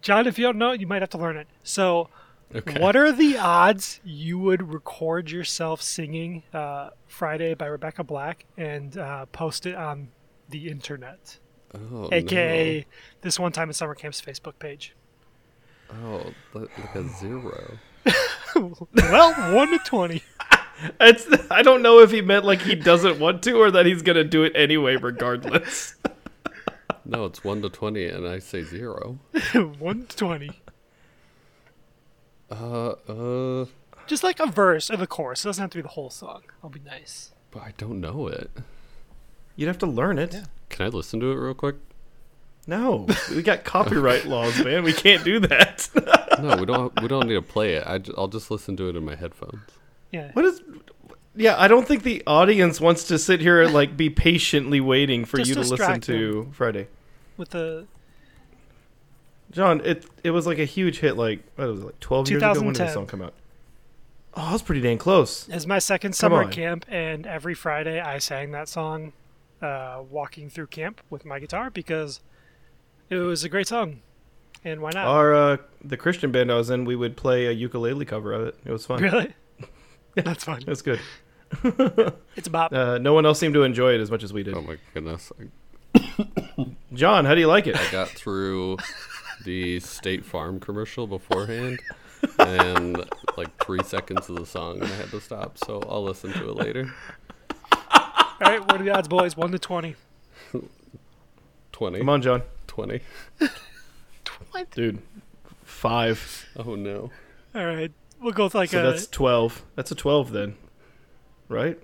John. 0.00 0.26
If 0.26 0.38
you 0.38 0.44
don't 0.44 0.56
know 0.56 0.70
it, 0.70 0.80
you 0.80 0.86
might 0.86 1.02
have 1.02 1.10
to 1.10 1.18
learn 1.18 1.36
it. 1.36 1.46
So, 1.62 2.08
Okay. 2.54 2.80
what 2.80 2.94
are 2.96 3.10
the 3.12 3.36
odds 3.38 4.00
you 4.04 4.38
would 4.38 4.72
record 4.72 5.30
yourself 5.30 5.82
singing 5.82 6.42
uh, 6.52 6.90
"Friday" 7.08 7.54
by 7.54 7.66
Rebecca 7.66 8.04
Black 8.04 8.44
and 8.56 8.96
uh, 8.96 9.26
post 9.26 9.66
it 9.66 9.74
on 9.74 10.08
the 10.48 10.68
internet? 10.68 11.38
Oh, 11.74 12.08
aka 12.12 12.86
this 13.22 13.38
one 13.40 13.50
time 13.52 13.68
at 13.70 13.74
summer 13.76 13.94
camp's 13.94 14.20
Facebook 14.20 14.58
page. 14.58 14.94
Oh, 15.90 16.32
li- 16.54 16.68
like 16.78 16.94
a 16.94 17.08
zero. 17.08 17.78
well, 18.94 19.54
one 19.54 19.70
to 19.70 19.78
twenty. 19.84 20.22
It's. 21.00 21.28
I 21.52 21.62
don't 21.62 21.82
know 21.82 22.00
if 22.00 22.10
he 22.10 22.20
meant 22.20 22.44
like 22.44 22.60
he 22.60 22.74
doesn't 22.74 23.20
want 23.20 23.44
to 23.44 23.52
or 23.52 23.70
that 23.70 23.86
he's 23.86 24.02
gonna 24.02 24.24
do 24.24 24.42
it 24.42 24.52
anyway, 24.56 24.96
regardless. 24.96 25.94
No, 27.06 27.26
it's 27.26 27.44
one 27.44 27.60
to 27.60 27.68
twenty, 27.68 28.06
and 28.06 28.26
I 28.26 28.38
say 28.38 28.62
zero. 28.62 29.18
one 29.78 30.06
to 30.06 30.16
twenty. 30.16 30.62
Uh, 32.60 32.94
uh, 33.62 33.66
Just 34.06 34.22
like 34.22 34.40
a 34.40 34.46
verse 34.46 34.90
of 34.90 34.98
the 35.00 35.06
chorus. 35.06 35.44
It 35.44 35.48
doesn't 35.48 35.62
have 35.62 35.70
to 35.70 35.78
be 35.78 35.82
the 35.82 35.88
whole 35.88 36.10
song. 36.10 36.42
I'll 36.62 36.70
be 36.70 36.80
nice. 36.84 37.32
but 37.50 37.62
I 37.62 37.72
don't 37.78 38.00
know 38.00 38.28
it. 38.28 38.50
You'd 39.56 39.66
have 39.68 39.78
to 39.78 39.86
learn 39.86 40.18
it. 40.18 40.34
Can 40.68 40.86
I 40.86 40.88
listen 40.88 41.20
to 41.20 41.30
it 41.30 41.36
real 41.36 41.54
quick? 41.54 41.76
No, 42.66 43.06
we 43.30 43.42
got 43.42 43.62
copyright 43.64 44.24
laws, 44.26 44.62
man. 44.64 44.84
We 44.84 44.92
can't 44.92 45.22
do 45.24 45.38
that. 45.40 45.88
No, 46.34 46.56
we 46.56 46.66
don't. 46.66 47.00
We 47.00 47.06
don't 47.06 47.28
need 47.28 47.34
to 47.34 47.42
play 47.42 47.74
it. 47.74 47.84
I 47.86 47.98
ju- 47.98 48.12
I'll 48.18 48.26
just 48.26 48.50
listen 48.50 48.76
to 48.78 48.88
it 48.88 48.96
in 48.96 49.04
my 49.04 49.14
headphones. 49.14 49.60
Yeah. 50.10 50.32
what 50.32 50.44
is? 50.44 50.60
Yeah, 51.36 51.54
I 51.56 51.68
don't 51.68 51.86
think 51.86 52.02
the 52.02 52.24
audience 52.26 52.80
wants 52.80 53.04
to 53.04 53.20
sit 53.20 53.40
here 53.40 53.62
and 53.62 53.72
like 53.72 53.96
be 53.96 54.10
patiently 54.10 54.80
waiting 54.80 55.24
for 55.26 55.36
Just 55.36 55.50
you 55.50 55.54
to 55.54 55.60
listen 55.60 55.76
distract 55.76 56.02
to 56.06 56.50
Friday. 56.52 56.88
With 57.36 57.50
the 57.50 57.86
John, 59.54 59.80
it 59.84 60.04
it 60.22 60.30
was 60.32 60.46
like 60.46 60.58
a 60.58 60.64
huge 60.64 60.98
hit. 60.98 61.16
Like 61.16 61.40
what 61.56 61.68
was 61.68 61.80
it? 61.80 61.84
Like 61.86 62.00
twelve 62.00 62.28
years 62.28 62.42
ago. 62.42 62.48
When 62.60 62.72
did 62.72 62.74
2010. 62.74 62.86
the 62.86 62.92
song 62.92 63.06
come 63.06 63.22
out? 63.22 63.34
Oh, 64.36 64.50
that's 64.50 64.62
pretty 64.62 64.80
dang 64.80 64.98
close. 64.98 65.48
as 65.48 65.64
my 65.66 65.78
second 65.78 66.14
summer 66.14 66.46
camp, 66.48 66.84
and 66.88 67.24
every 67.24 67.54
Friday 67.54 68.00
I 68.00 68.18
sang 68.18 68.50
that 68.50 68.68
song, 68.68 69.12
uh, 69.62 70.02
walking 70.10 70.50
through 70.50 70.66
camp 70.66 71.00
with 71.08 71.24
my 71.24 71.38
guitar 71.38 71.70
because 71.70 72.20
it 73.10 73.16
was 73.18 73.44
a 73.44 73.48
great 73.48 73.68
song, 73.68 74.00
and 74.64 74.80
why 74.80 74.90
not? 74.92 75.06
Our 75.06 75.34
uh, 75.34 75.56
the 75.84 75.96
Christian 75.96 76.32
band 76.32 76.50
I 76.50 76.56
was 76.56 76.68
in, 76.68 76.84
we 76.84 76.96
would 76.96 77.16
play 77.16 77.46
a 77.46 77.52
ukulele 77.52 78.04
cover 78.04 78.32
of 78.32 78.42
it. 78.48 78.56
It 78.64 78.72
was 78.72 78.84
fun. 78.86 79.00
really? 79.02 79.32
Yeah, 80.16 80.22
that's 80.22 80.44
fun. 80.44 80.58
It 80.62 80.68
was 80.68 80.82
good. 80.82 81.00
It's 82.36 82.46
a 82.46 82.50
bop. 82.50 82.72
Uh, 82.72 82.98
no 82.98 83.14
one 83.14 83.26
else 83.26 83.38
seemed 83.40 83.54
to 83.54 83.62
enjoy 83.64 83.94
it 83.94 84.00
as 84.00 84.10
much 84.10 84.22
as 84.24 84.32
we 84.32 84.42
did. 84.44 84.54
Oh 84.54 84.62
my 84.62 84.76
goodness! 84.92 85.32
John, 86.92 87.24
how 87.24 87.34
do 87.34 87.40
you 87.40 87.46
like 87.48 87.66
it? 87.66 87.76
I 87.76 87.90
got 87.90 88.08
through 88.08 88.76
the 89.44 89.80
State 89.80 90.24
Farm 90.24 90.60
commercial 90.60 91.06
beforehand, 91.06 91.80
and 92.38 93.04
like 93.36 93.64
three 93.64 93.82
seconds 93.82 94.28
of 94.28 94.36
the 94.36 94.46
song, 94.46 94.80
and 94.80 94.84
I 94.84 94.96
had 94.96 95.10
to 95.10 95.20
stop. 95.20 95.58
So 95.58 95.80
I'll 95.88 96.02
listen 96.04 96.32
to 96.32 96.50
it 96.50 96.56
later. 96.56 96.92
All 97.72 98.50
right, 98.50 98.60
what 98.60 98.80
are 98.80 98.84
the 98.84 98.90
odds, 98.90 99.08
boys? 99.08 99.36
One 99.36 99.52
to 99.52 99.58
twenty. 99.58 99.94
Twenty. 101.72 101.98
Come 101.98 102.08
on, 102.08 102.22
John. 102.22 102.42
Twenty. 102.66 103.00
Dude, 104.72 105.02
five. 105.64 106.46
Oh 106.56 106.74
no. 106.74 107.10
All 107.54 107.64
right, 107.66 107.92
we'll 108.20 108.32
go 108.32 108.44
with 108.44 108.54
like 108.54 108.70
a 108.70 108.72
so 108.72 108.80
a 108.88 108.90
that's 108.92 109.06
twelve. 109.06 109.64
That's 109.76 109.90
a 109.90 109.94
twelve 109.94 110.30
then, 110.32 110.56
right? 111.48 111.78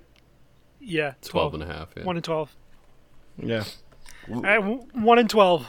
yeah, 0.82 1.12
12 1.22 1.54
and 1.54 1.62
a 1.62 1.66
half. 1.66 1.90
Yeah. 1.96 2.04
One 2.04 2.16
and 2.16 2.24
twelve. 2.24 2.56
Yeah. 3.36 3.64
All 4.32 4.40
right, 4.42 4.58
one 4.94 5.18
and 5.18 5.28
twelve. 5.28 5.66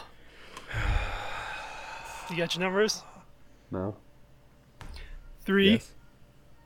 You 2.31 2.37
got 2.37 2.55
your 2.55 2.63
numbers? 2.63 3.03
No. 3.71 3.95
Three. 5.41 5.71
Yes. 5.71 5.91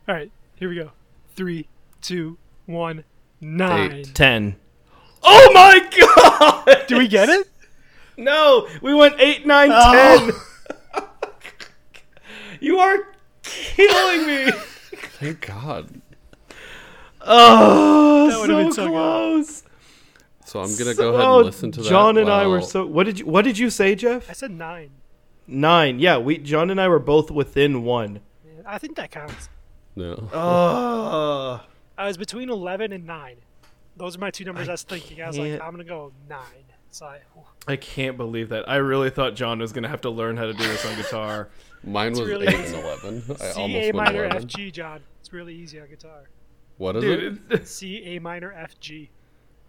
All 0.08 0.14
right, 0.14 0.30
here 0.54 0.68
we 0.68 0.76
go. 0.76 0.92
Three, 1.34 1.66
two, 2.00 2.38
one, 2.66 3.02
nine. 3.40 3.92
Eight. 3.92 4.14
Ten. 4.14 4.56
Oh 5.22 5.50
my 5.52 6.64
god! 6.68 6.86
Do 6.86 6.98
we 6.98 7.08
get 7.08 7.28
it? 7.28 7.48
No, 8.16 8.68
we 8.80 8.94
went 8.94 9.16
eight, 9.18 9.44
nine, 9.44 9.70
Oh. 9.72 10.30
ten. 10.94 11.04
you 12.60 12.78
are 12.78 12.98
killing 13.42 14.26
me. 14.26 14.52
Thank 15.18 15.46
God. 15.46 16.00
Oh, 17.22 18.28
That 18.30 18.38
would've 18.38 18.46
so 18.46 18.56
been 18.56 18.72
so 18.72 18.84
good. 18.84 18.92
close. 18.92 19.62
So 20.44 20.60
I'm 20.60 20.70
gonna 20.76 20.94
So- 20.94 21.02
go 21.02 21.14
ahead 21.14 21.26
and 21.28 21.46
listen 21.46 21.72
to 21.72 21.82
that. 21.82 21.88
John 21.88 22.18
and 22.18 22.30
I 22.30 22.46
were 22.46 22.62
so. 22.62 22.86
What 22.86 23.04
did 23.04 23.18
you 23.18 23.26
What 23.26 23.42
did 23.44 23.58
you 23.58 23.68
say, 23.68 23.96
Jeff? 23.96 24.30
I 24.30 24.32
said 24.32 24.52
nine. 24.52 24.90
Nine. 25.46 25.98
Yeah, 25.98 26.18
we 26.18 26.38
John 26.38 26.70
and 26.70 26.80
I 26.80 26.88
were 26.88 26.98
both 26.98 27.30
within 27.30 27.82
one. 27.84 28.20
I 28.64 28.78
think 28.78 28.96
that 28.96 29.10
counts. 29.10 29.48
No. 29.94 30.28
Oh, 30.32 31.64
I 31.96 32.06
was 32.06 32.16
between 32.16 32.50
11 32.50 32.92
and 32.92 33.06
9. 33.06 33.36
Those 33.96 34.16
are 34.16 34.20
my 34.20 34.30
two 34.30 34.44
numbers 34.44 34.68
I, 34.68 34.72
I 34.72 34.74
was 34.74 34.82
thinking. 34.82 35.22
I 35.22 35.28
was 35.28 35.38
like, 35.38 35.52
I'm 35.52 35.72
going 35.72 35.78
to 35.78 35.84
go 35.84 36.12
9. 36.28 36.38
So 36.90 37.06
I, 37.06 37.20
I 37.68 37.76
can't 37.76 38.16
believe 38.16 38.48
that. 38.50 38.68
I 38.68 38.76
really 38.76 39.10
thought 39.10 39.34
John 39.34 39.58
was 39.58 39.70
gonna 39.72 39.88
have 39.88 40.00
to 40.02 40.10
learn 40.10 40.38
how 40.38 40.46
to 40.46 40.54
do 40.54 40.62
this 40.62 40.84
on 40.86 40.96
guitar. 40.96 41.50
Mine 41.84 42.12
It's 42.12 42.20
was 42.20 42.28
really 42.28 42.46
8 42.46 42.54
easy. 42.54 42.74
and 42.74 42.84
11. 42.84 43.22
I 43.28 43.34
C, 43.52 43.60
almost 43.60 43.88
A 43.88 43.92
minor, 43.92 44.24
11. 44.24 44.36
F, 44.38 44.46
G, 44.46 44.70
John. 44.70 45.00
It's 45.20 45.30
really 45.32 45.54
easy 45.54 45.78
on 45.78 45.88
guitar. 45.88 46.30
What 46.78 46.96
is 46.96 47.38
it? 47.50 47.68
C, 47.68 48.02
A 48.16 48.18
minor, 48.18 48.50
F, 48.52 48.80
G. 48.80 49.10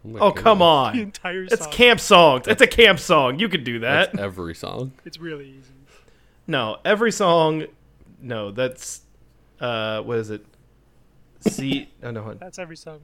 my 0.04 0.20
Oh 0.20 0.32
come 0.32 0.58
The 0.60 0.64
goodness. 0.64 0.94
on. 0.94 0.98
entire 0.98 1.42
It's 1.44 1.66
camp 1.68 2.00
songs. 2.00 2.46
It's 2.48 2.62
a 2.62 2.66
camp 2.66 2.98
song. 2.98 3.38
You 3.38 3.48
could 3.48 3.64
do 3.64 3.80
that. 3.80 4.12
That's 4.12 4.22
every 4.22 4.54
song. 4.54 4.92
It's 5.04 5.18
really 5.18 5.46
easy. 5.48 5.72
No, 6.46 6.78
every 6.84 7.12
song. 7.12 7.66
No, 8.20 8.50
that's 8.50 9.02
uh, 9.60 10.02
what 10.02 10.18
is 10.18 10.30
it? 10.30 10.44
C. 11.40 11.88
oh 12.02 12.10
no, 12.10 12.34
That's 12.34 12.58
every 12.58 12.76
song. 12.76 13.00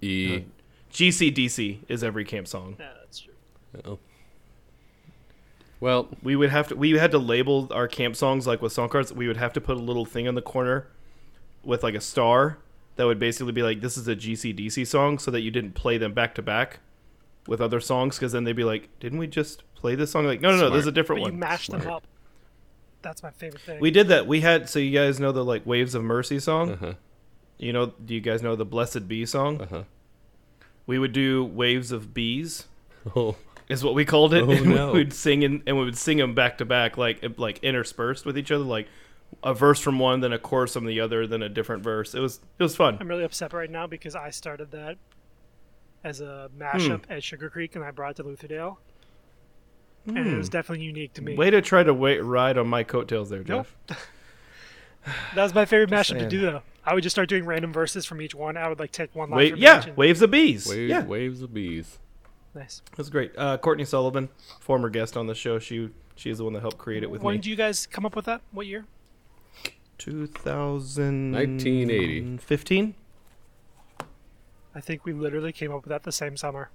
E. 0.00 0.44
GCDC 0.92 1.78
is 1.88 2.04
every 2.04 2.24
camp 2.24 2.48
song. 2.48 2.76
Yeah, 2.78 2.90
that's 3.00 3.20
true. 3.20 3.32
Oh. 3.84 3.98
Well, 5.80 6.08
We 6.22 6.36
would 6.36 6.50
have 6.50 6.68
to. 6.68 6.76
We 6.76 6.92
had 6.92 7.10
to 7.12 7.18
label 7.18 7.68
our 7.72 7.88
camp 7.88 8.14
songs 8.16 8.46
like 8.46 8.60
with 8.62 8.72
song 8.72 8.88
cards. 8.88 9.12
We 9.12 9.26
would 9.26 9.36
have 9.36 9.52
to 9.54 9.60
put 9.60 9.76
a 9.76 9.80
little 9.80 10.04
thing 10.04 10.28
on 10.28 10.34
the 10.34 10.42
corner 10.42 10.86
with 11.64 11.82
like 11.82 11.94
a 11.94 12.00
star 12.00 12.58
that 12.96 13.04
would 13.06 13.18
basically 13.18 13.52
be 13.52 13.62
like, 13.62 13.80
"This 13.80 13.96
is 13.96 14.06
a 14.08 14.14
GCDC 14.16 14.86
song," 14.86 15.18
so 15.18 15.30
that 15.30 15.40
you 15.40 15.50
didn't 15.50 15.74
play 15.74 15.98
them 15.98 16.12
back 16.12 16.34
to 16.36 16.42
back 16.42 16.80
with 17.46 17.60
other 17.60 17.80
songs, 17.80 18.16
because 18.16 18.32
then 18.32 18.44
they'd 18.44 18.52
be 18.56 18.64
like, 18.64 18.88
"Didn't 19.00 19.18
we 19.18 19.26
just 19.26 19.62
play 19.74 19.94
this 19.94 20.10
song?" 20.10 20.26
Like, 20.26 20.40
no, 20.40 20.50
no, 20.50 20.56
no, 20.58 20.70
this 20.70 20.80
is 20.82 20.86
a 20.86 20.92
different 20.92 21.22
But 21.22 21.26
you 21.28 21.32
one. 21.32 21.40
mash 21.40 21.66
them 21.68 21.86
up. 21.88 22.04
That's 23.02 23.22
my 23.22 23.30
favorite 23.30 23.62
thing. 23.62 23.80
We 23.80 23.90
did 23.90 24.08
that. 24.08 24.26
We 24.26 24.40
had 24.42 24.68
so 24.68 24.78
you 24.78 24.96
guys 24.96 25.18
know 25.18 25.32
the 25.32 25.44
like 25.44 25.66
Waves 25.66 25.94
of 25.94 26.04
Mercy 26.04 26.38
song. 26.38 26.72
uh-huh. 26.72 26.92
You 27.58 27.72
know, 27.72 27.86
do 28.04 28.14
you 28.14 28.20
guys 28.20 28.42
know 28.42 28.56
the 28.56 28.64
Blessed 28.64 29.06
Bee 29.08 29.24
song? 29.26 29.60
Uh-huh. 29.60 29.82
We 30.86 30.98
would 30.98 31.12
do 31.12 31.44
Waves 31.44 31.92
of 31.92 32.12
Bees. 32.14 32.66
Oh, 33.16 33.34
is 33.68 33.82
what 33.82 33.94
we 33.94 34.04
called 34.04 34.32
it. 34.34 34.42
Oh, 34.44 34.50
and 34.52 34.66
no. 34.66 34.92
we 34.92 35.00
would 35.00 35.12
sing 35.12 35.42
in, 35.42 35.62
and 35.66 35.76
we 35.76 35.84
would 35.84 35.98
sing 35.98 36.18
them 36.18 36.34
back 36.36 36.58
to 36.58 36.64
back, 36.64 36.96
like 36.96 37.24
like 37.36 37.58
interspersed 37.64 38.24
with 38.24 38.38
each 38.38 38.52
other, 38.52 38.62
like 38.62 38.86
a 39.42 39.54
verse 39.54 39.80
from 39.80 39.98
one, 39.98 40.20
then 40.20 40.32
a 40.32 40.38
chorus 40.38 40.74
from 40.74 40.86
the 40.86 41.00
other, 41.00 41.26
then 41.26 41.42
a 41.42 41.48
different 41.48 41.82
verse. 41.82 42.14
It 42.14 42.20
was 42.20 42.40
it 42.58 42.62
was 42.62 42.76
fun. 42.76 42.96
I'm 43.00 43.08
really 43.08 43.24
upset 43.24 43.52
right 43.52 43.70
now 43.70 43.86
because 43.86 44.14
I 44.14 44.30
started 44.30 44.70
that 44.72 44.96
as 46.04 46.20
a 46.20 46.50
mashup 46.58 47.06
Hmm. 47.06 47.12
at 47.12 47.22
Sugar 47.24 47.48
Creek 47.50 47.74
and 47.76 47.84
I 47.84 47.90
brought 47.90 48.12
it 48.12 48.22
to 48.22 48.24
Lutherdale. 48.24 48.76
And 50.06 50.18
it 50.18 50.36
was 50.36 50.48
definitely 50.48 50.84
unique 50.84 51.14
to 51.14 51.22
me. 51.22 51.36
Way 51.36 51.50
to 51.50 51.62
try 51.62 51.84
to 51.84 51.94
wait, 51.94 52.18
ride 52.24 52.58
on 52.58 52.66
my 52.66 52.82
coattails 52.82 53.30
there, 53.30 53.44
Nope. 53.46 53.66
Jeff. 53.88 54.08
That 55.34 55.42
was 55.42 55.52
my 55.54 55.64
favorite 55.64 55.90
mashup 55.90 56.18
to 56.20 56.28
do, 56.28 56.40
though. 56.42 56.62
I 56.84 56.94
would 56.94 57.02
just 57.02 57.14
start 57.14 57.28
doing 57.28 57.44
random 57.44 57.72
verses 57.72 58.06
from 58.06 58.20
each 58.22 58.34
one. 58.36 58.56
I 58.56 58.68
would 58.68 58.78
like 58.78 58.92
take 58.92 59.14
one 59.16 59.30
line 59.30 59.36
Wait, 59.36 59.56
yeah, 59.56 59.82
and- 59.84 59.96
waves 59.96 60.22
of 60.22 60.30
bees. 60.30 60.68
wave, 60.68 60.88
yeah, 60.88 61.04
waves 61.04 61.42
of 61.42 61.52
bees. 61.52 61.98
Nice. 62.54 62.82
it 62.90 62.98
was 62.98 63.10
great. 63.10 63.32
Uh, 63.36 63.56
Courtney 63.58 63.84
Sullivan, 63.84 64.28
former 64.60 64.90
guest 64.90 65.16
on 65.16 65.26
the 65.26 65.34
show, 65.34 65.58
she 65.58 65.90
she 66.14 66.30
is 66.30 66.38
the 66.38 66.44
one 66.44 66.52
that 66.52 66.60
helped 66.60 66.78
create 66.78 67.02
it 67.02 67.10
with 67.10 67.22
when 67.22 67.32
me. 67.34 67.38
did 67.38 67.46
you 67.46 67.56
guys 67.56 67.86
come 67.86 68.04
up 68.06 68.14
with 68.14 68.26
that? 68.26 68.42
What 68.52 68.66
year? 68.66 68.84
2000 70.02 71.32
1980. 71.32 72.36
15? 72.38 72.94
I 74.74 74.80
think 74.80 75.04
we 75.04 75.12
literally 75.12 75.52
came 75.52 75.70
up 75.70 75.84
with 75.84 75.90
that 75.90 76.02
the 76.02 76.10
same 76.10 76.36
summer. 76.36 76.70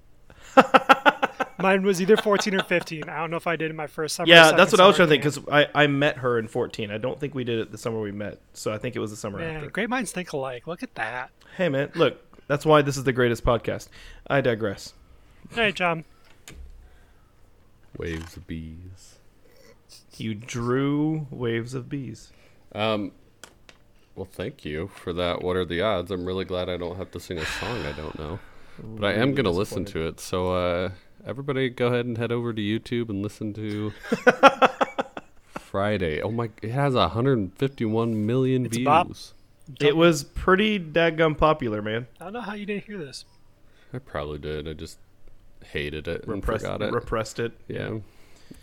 Mine 1.58 1.82
was 1.82 2.00
either 2.00 2.16
14 2.16 2.54
or 2.54 2.62
15. 2.62 3.08
I 3.08 3.18
don't 3.18 3.30
know 3.30 3.36
if 3.36 3.46
I 3.46 3.56
did 3.56 3.66
it 3.66 3.70
in 3.70 3.76
my 3.76 3.86
first 3.86 4.14
summer. 4.14 4.28
Yeah, 4.28 4.44
second 4.44 4.58
that's 4.58 4.72
what 4.72 4.80
I 4.80 4.86
was 4.86 4.96
summer 4.96 5.08
trying 5.08 5.20
to 5.20 5.28
think 5.28 5.44
because 5.50 5.68
I, 5.74 5.82
I 5.82 5.86
met 5.88 6.18
her 6.18 6.38
in 6.38 6.48
14. 6.48 6.90
I 6.90 6.96
don't 6.96 7.20
think 7.20 7.34
we 7.34 7.44
did 7.44 7.58
it 7.58 7.70
the 7.70 7.76
summer 7.76 8.00
we 8.00 8.12
met, 8.12 8.38
so 8.54 8.72
I 8.72 8.78
think 8.78 8.96
it 8.96 9.00
was 9.00 9.10
the 9.10 9.16
summer 9.16 9.38
Man, 9.40 9.56
after. 9.56 9.70
great 9.70 9.90
minds 9.90 10.12
think 10.12 10.32
alike. 10.32 10.66
Look 10.66 10.82
at 10.82 10.94
that. 10.94 11.30
Hey 11.56 11.68
man, 11.68 11.90
look, 11.96 12.18
that's 12.46 12.64
why 12.64 12.80
this 12.80 12.96
is 12.96 13.04
the 13.04 13.12
greatest 13.12 13.44
podcast. 13.44 13.88
I 14.28 14.40
digress. 14.40 14.94
All 15.52 15.62
right, 15.62 15.74
John. 15.74 16.04
Waves 17.98 18.36
of 18.36 18.46
bees. 18.46 19.16
You 20.16 20.34
drew 20.34 21.26
waves 21.30 21.74
of 21.74 21.88
bees. 21.88 22.32
Um, 22.74 23.12
well, 24.14 24.28
thank 24.30 24.64
you 24.64 24.88
for 24.88 25.12
that. 25.12 25.42
What 25.42 25.56
are 25.56 25.64
the 25.64 25.80
odds? 25.80 26.10
I'm 26.10 26.24
really 26.24 26.44
glad 26.44 26.68
I 26.68 26.76
don't 26.76 26.96
have 26.96 27.10
to 27.12 27.20
sing 27.20 27.38
a 27.38 27.44
song 27.46 27.84
I 27.86 27.92
don't 27.92 28.18
know, 28.18 28.38
but 28.82 29.06
I 29.06 29.12
am 29.14 29.34
gonna 29.34 29.50
listen 29.50 29.84
to 29.86 30.06
it. 30.08 30.20
So, 30.20 30.52
uh, 30.52 30.90
everybody, 31.26 31.68
go 31.70 31.86
ahead 31.86 32.04
and 32.06 32.18
head 32.18 32.32
over 32.32 32.52
to 32.52 32.60
YouTube 32.60 33.08
and 33.10 33.22
listen 33.22 33.54
to 33.54 33.92
Friday. 35.58 36.20
Oh 36.22 36.30
my! 36.30 36.50
It 36.62 36.70
has 36.70 36.94
151 36.94 38.26
million 38.26 38.66
It's 38.66 38.76
views. 38.76 39.34
It 39.80 39.96
was 39.96 40.24
pretty 40.24 40.80
daggum 40.80 41.36
popular, 41.36 41.82
man. 41.82 42.06
I 42.20 42.24
don't 42.24 42.32
know 42.32 42.40
how 42.40 42.54
you 42.54 42.64
didn't 42.66 42.84
hear 42.84 42.98
this. 42.98 43.24
I 43.92 43.98
probably 43.98 44.38
did. 44.38 44.66
I 44.66 44.72
just 44.72 44.98
hated 45.64 46.08
it 46.08 46.22
and 46.22 46.32
Repressed, 46.32 46.64
forgot 46.64 46.82
it. 46.82 46.92
repressed 46.92 47.38
it. 47.38 47.52
yeah. 47.68 47.98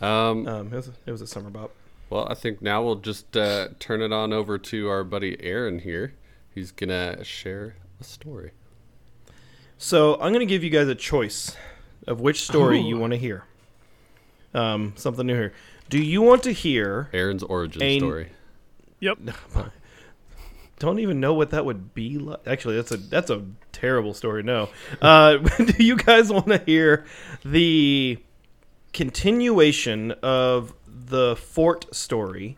Um, 0.00 0.46
Um, 0.48 0.66
it 0.72 0.76
was, 0.76 0.90
it 1.06 1.12
was 1.12 1.20
a 1.22 1.26
summer 1.26 1.50
bop. 1.50 1.70
Well, 2.08 2.26
I 2.30 2.34
think 2.34 2.62
now 2.62 2.82
we'll 2.82 2.96
just 2.96 3.36
uh, 3.36 3.68
turn 3.78 4.00
it 4.00 4.12
on 4.12 4.32
over 4.32 4.58
to 4.58 4.88
our 4.88 5.04
buddy 5.04 5.36
Aaron 5.40 5.80
here. 5.80 6.14
He's 6.54 6.70
gonna 6.70 7.24
share 7.24 7.76
a 8.00 8.04
story. 8.04 8.52
So 9.78 10.14
I'm 10.14 10.32
going 10.32 10.40
to 10.40 10.46
give 10.46 10.64
you 10.64 10.70
guys 10.70 10.88
a 10.88 10.94
choice 10.94 11.54
of 12.06 12.20
which 12.20 12.42
story 12.42 12.80
Ooh. 12.80 12.88
you 12.88 12.98
want 12.98 13.12
to 13.12 13.18
hear. 13.18 13.44
Um, 14.54 14.94
something 14.96 15.26
new 15.26 15.34
here. 15.34 15.52
Do 15.90 15.98
you 16.02 16.22
want 16.22 16.42
to 16.44 16.52
hear? 16.52 17.10
Aaron's 17.12 17.42
origin 17.42 17.82
Ain- 17.82 18.00
story. 18.00 18.30
Yep. 19.00 19.18
Don't 20.78 20.98
even 20.98 21.20
know 21.20 21.34
what 21.34 21.50
that 21.50 21.64
would 21.64 21.94
be 21.94 22.18
like. 22.18 22.40
Actually, 22.46 22.76
that's 22.76 22.92
a 22.92 22.96
that's 22.98 23.30
a 23.30 23.44
terrible 23.72 24.12
story. 24.12 24.42
No. 24.42 24.68
Uh, 25.00 25.36
do 25.56 25.82
you 25.82 25.96
guys 25.96 26.30
want 26.30 26.48
to 26.48 26.58
hear 26.58 27.06
the 27.44 28.18
continuation 28.92 30.12
of 30.22 30.74
the 31.06 31.36
fort 31.36 31.94
story? 31.94 32.56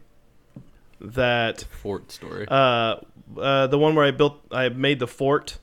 That 1.00 1.62
Fort 1.70 2.10
story. 2.10 2.46
uh, 2.48 2.96
uh, 3.36 3.66
the 3.68 3.78
one 3.78 3.94
where 3.94 4.04
I 4.04 4.10
built, 4.10 4.40
I 4.50 4.68
made 4.68 4.98
the 4.98 5.06
fort 5.06 5.58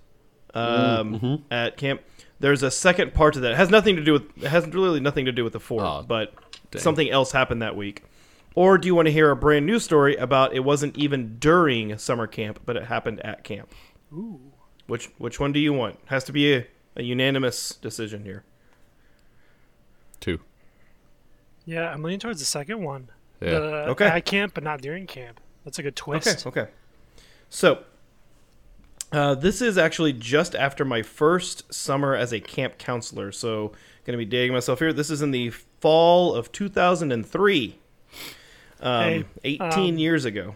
um, 0.54 1.20
mhm. 1.20 1.42
at 1.52 1.76
camp. 1.78 2.02
There's 2.40 2.64
a 2.64 2.72
second 2.72 3.14
part 3.14 3.34
to 3.34 3.42
that. 3.42 3.52
It 3.52 3.58
has 3.58 3.70
nothing 3.70 3.96
to 3.98 4.04
do 4.04 4.14
with. 4.14 4.24
It 4.38 4.48
has 4.48 4.66
really 4.68 5.00
nothing 5.02 5.26
to 5.26 5.32
do 5.34 5.44
with 5.44 5.54
the 5.54 5.60
fort, 5.60 5.84
Oh, 5.84 6.06
but 6.08 6.34
dang. 6.72 6.82
something 6.82 7.10
else 7.10 7.32
happened 7.34 7.62
that 7.62 7.76
week. 7.76 8.04
Or 8.56 8.78
do 8.78 8.88
you 8.88 8.96
want 8.96 9.08
to 9.08 9.12
hear 9.12 9.30
a 9.32 9.36
brand 9.36 9.66
new 9.66 9.80
story 9.80 10.16
about 10.16 10.54
it 10.54 10.62
wasn't 10.62 10.98
even 10.98 11.38
during 11.40 11.98
summer 11.98 12.28
camp, 12.28 12.62
but 12.66 12.78
it 12.78 12.84
happened 12.86 13.20
at 13.22 13.44
camp? 13.44 13.74
Ooh. 14.14 14.40
Which 14.88 15.08
which 15.18 15.40
one 15.40 15.52
do 15.52 15.60
you 15.60 15.74
want? 15.74 16.00
Has 16.06 16.24
to 16.26 16.32
be 16.32 16.54
a, 16.56 16.68
a 16.96 17.04
unanimous 17.04 17.72
decision 17.76 18.24
here. 18.24 18.44
Two. 20.22 20.40
Yeah, 21.66 21.92
I'm 21.92 22.04
leaning 22.04 22.20
towards 22.20 22.40
the 22.40 22.46
second 22.46 22.84
one. 22.84 23.10
Yeah. 23.42 23.52
The 23.60 23.66
Okay. 23.90 24.06
At 24.06 24.26
camp, 24.26 24.54
but 24.54 24.64
not 24.64 24.82
during 24.82 25.08
camp. 25.08 25.40
That's 25.64 25.80
a 25.80 25.84
good 25.84 25.96
twist. 25.96 26.46
Okay, 26.48 26.62
okay. 26.62 26.72
So, 27.50 27.84
uh, 29.12 29.36
this 29.36 29.62
is 29.62 29.78
actually 29.78 30.14
just 30.14 30.56
after 30.56 30.86
my 30.86 31.02
first 31.02 31.74
summer 31.74 32.16
as 32.16 32.32
a 32.34 32.40
camp 32.40 32.78
counselor. 32.78 33.32
So, 33.32 33.70
going 34.06 34.14
to 34.14 34.18
be 34.18 34.26
digging 34.26 34.54
myself 34.54 34.80
here. 34.80 34.94
This 34.94 35.10
is 35.10 35.22
in 35.22 35.32
the 35.32 35.50
fall 35.50 36.34
of 36.36 36.52
2003. 36.52 37.80
Um, 38.82 39.04
Hey, 39.04 39.26
18 39.44 39.94
um, 39.94 39.98
years 39.98 40.26
ago. 40.26 40.56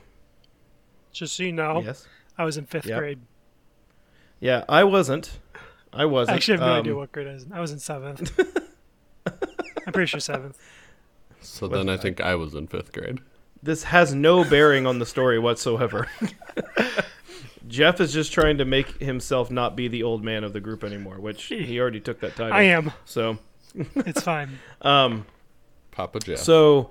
Just 1.11 1.35
so 1.35 1.43
you 1.43 1.51
know, 1.51 1.81
Yes. 1.83 2.07
I 2.37 2.45
was 2.45 2.57
in 2.57 2.65
fifth 2.65 2.85
Yep. 2.85 2.99
grade. 2.99 3.19
Yeah, 4.39 4.63
I 4.69 4.83
wasn't. 4.83 5.39
I 5.91 6.05
wasn't. 6.05 6.35
Actually, 6.37 6.53
I 6.53 6.57
have 6.59 6.67
no 6.67 6.73
Um, 6.73 6.79
idea 6.79 6.95
what 6.95 7.11
grade 7.11 7.27
I 7.27 7.33
was 7.33 7.43
in. 7.43 7.53
I 7.53 7.59
was 7.59 7.71
in 7.71 7.79
seventh. 7.79 8.39
I'm 9.25 9.93
pretty 9.93 10.05
sure 10.07 10.19
seventh. 10.19 10.57
So 11.41 11.67
then 11.67 11.89
I 11.89 11.97
think 11.97 12.21
I 12.21 12.35
was 12.35 12.53
in 12.53 12.67
fifth 12.67 12.91
grade. 12.91 13.19
This 13.61 13.83
has 13.83 14.13
no 14.13 14.43
bearing 14.43 14.85
on 14.87 14.99
the 14.99 15.05
story 15.05 15.39
whatsoever. 15.39 16.07
Jeff 17.67 17.99
is 17.99 18.13
just 18.13 18.31
trying 18.31 18.57
to 18.57 18.65
make 18.65 18.99
himself 18.99 19.51
not 19.51 19.75
be 19.75 19.87
the 19.87 20.03
old 20.03 20.23
man 20.23 20.43
of 20.43 20.53
the 20.53 20.59
group 20.59 20.83
anymore, 20.83 21.19
which 21.19 21.45
he 21.45 21.79
already 21.79 21.99
took 21.99 22.19
that 22.21 22.35
title. 22.35 22.53
I 22.53 22.63
am. 22.63 22.91
So, 23.05 23.37
It's 23.95 24.21
fine. 24.21 24.57
um, 24.81 25.25
Papa 25.91 26.19
Jeff. 26.19 26.39
So, 26.39 26.89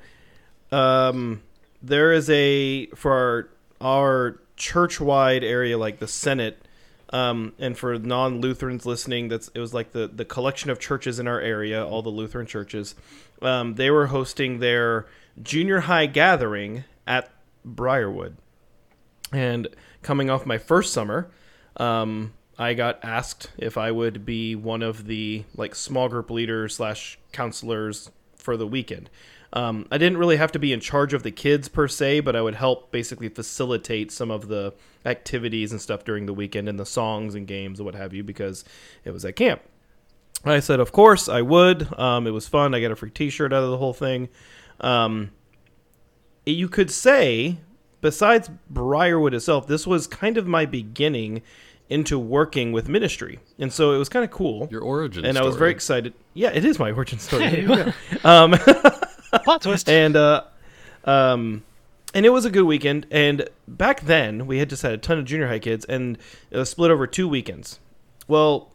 um, 0.70 1.42
there 1.82 2.12
is 2.12 2.28
a 2.30 2.86
for 2.88 3.12
our, 3.12 3.48
our 3.80 4.40
church-wide 4.56 5.42
area, 5.42 5.78
like 5.78 5.98
the 5.98 6.08
synod, 6.08 6.56
um, 7.10 7.54
and 7.58 7.76
for 7.76 7.98
non-Lutherans 7.98 8.84
listening, 8.84 9.28
that's 9.28 9.48
it 9.54 9.60
was 9.60 9.72
like 9.72 9.92
the 9.92 10.08
the 10.08 10.24
collection 10.24 10.70
of 10.70 10.78
churches 10.78 11.18
in 11.18 11.26
our 11.26 11.40
area, 11.40 11.84
all 11.84 12.02
the 12.02 12.10
Lutheran 12.10 12.46
churches. 12.46 12.94
Um, 13.40 13.74
they 13.74 13.90
were 13.90 14.08
hosting 14.08 14.58
their 14.58 15.06
junior 15.42 15.80
high 15.80 16.06
gathering 16.06 16.84
at 17.06 17.30
Briarwood, 17.64 18.36
and 19.32 19.68
coming 20.02 20.28
off 20.28 20.44
my 20.44 20.58
first 20.58 20.92
summer, 20.92 21.30
um, 21.76 22.34
I 22.58 22.74
got 22.74 23.02
asked 23.02 23.52
if 23.56 23.78
I 23.78 23.90
would 23.90 24.26
be 24.26 24.54
one 24.54 24.82
of 24.82 25.06
the 25.06 25.44
like 25.56 25.74
small 25.74 26.08
group 26.08 26.30
leaders 26.30 26.76
slash 26.76 27.18
counselors 27.32 28.10
for 28.36 28.56
the 28.56 28.66
weekend. 28.66 29.08
Um, 29.52 29.86
I 29.90 29.96
didn't 29.98 30.18
really 30.18 30.36
have 30.36 30.52
to 30.52 30.58
be 30.58 30.72
in 30.72 30.80
charge 30.80 31.14
of 31.14 31.22
the 31.22 31.30
kids 31.30 31.68
per 31.68 31.88
se, 31.88 32.20
but 32.20 32.36
I 32.36 32.42
would 32.42 32.54
help 32.54 32.90
basically 32.92 33.28
facilitate 33.30 34.12
some 34.12 34.30
of 34.30 34.48
the 34.48 34.74
activities 35.06 35.72
and 35.72 35.80
stuff 35.80 36.04
during 36.04 36.26
the 36.26 36.34
weekend 36.34 36.68
and 36.68 36.78
the 36.78 36.84
songs 36.84 37.34
and 37.34 37.46
games 37.46 37.78
and 37.78 37.86
what 37.86 37.94
have 37.94 38.12
you 38.12 38.22
because 38.22 38.64
it 39.04 39.10
was 39.12 39.24
at 39.24 39.36
camp. 39.36 39.62
I 40.44 40.60
said, 40.60 40.80
of 40.80 40.92
course, 40.92 41.28
I 41.28 41.40
would. 41.42 41.98
Um, 41.98 42.26
it 42.26 42.30
was 42.30 42.46
fun. 42.46 42.74
I 42.74 42.80
got 42.80 42.90
a 42.92 42.96
free 42.96 43.10
T-shirt 43.10 43.52
out 43.52 43.64
of 43.64 43.70
the 43.70 43.78
whole 43.78 43.94
thing. 43.94 44.28
Um, 44.80 45.30
you 46.46 46.68
could 46.68 46.90
say, 46.90 47.58
besides 48.00 48.50
Briarwood 48.70 49.34
itself, 49.34 49.66
this 49.66 49.86
was 49.86 50.06
kind 50.06 50.36
of 50.36 50.46
my 50.46 50.66
beginning 50.66 51.42
into 51.88 52.18
working 52.18 52.70
with 52.70 52.86
ministry, 52.88 53.40
and 53.58 53.72
so 53.72 53.92
it 53.92 53.98
was 53.98 54.10
kind 54.10 54.22
of 54.24 54.30
cool. 54.30 54.68
Your 54.70 54.82
origin 54.82 55.22
story. 55.22 55.28
and 55.30 55.38
I 55.38 55.42
was 55.42 55.56
very 55.56 55.70
excited. 55.70 56.12
Yeah, 56.34 56.50
it 56.50 56.64
is 56.66 56.78
my 56.78 56.92
origin 56.92 57.18
story. 57.18 57.44
Hey, 57.44 57.64
There 57.66 57.86
you 57.86 57.92
go. 58.22 58.28
um, 58.28 58.54
Plot 59.30 59.62
twist. 59.62 59.88
and 59.88 60.16
uh, 60.16 60.44
um, 61.04 61.64
and 62.14 62.24
it 62.24 62.30
was 62.30 62.44
a 62.44 62.50
good 62.50 62.64
weekend. 62.64 63.06
And 63.10 63.48
back 63.66 64.02
then, 64.02 64.46
we 64.46 64.58
had 64.58 64.70
just 64.70 64.82
had 64.82 64.92
a 64.92 64.98
ton 64.98 65.18
of 65.18 65.24
junior 65.24 65.48
high 65.48 65.58
kids, 65.58 65.84
and 65.84 66.18
it 66.50 66.56
was 66.56 66.70
split 66.70 66.90
over 66.90 67.06
two 67.06 67.28
weekends. 67.28 67.80
Well, 68.26 68.72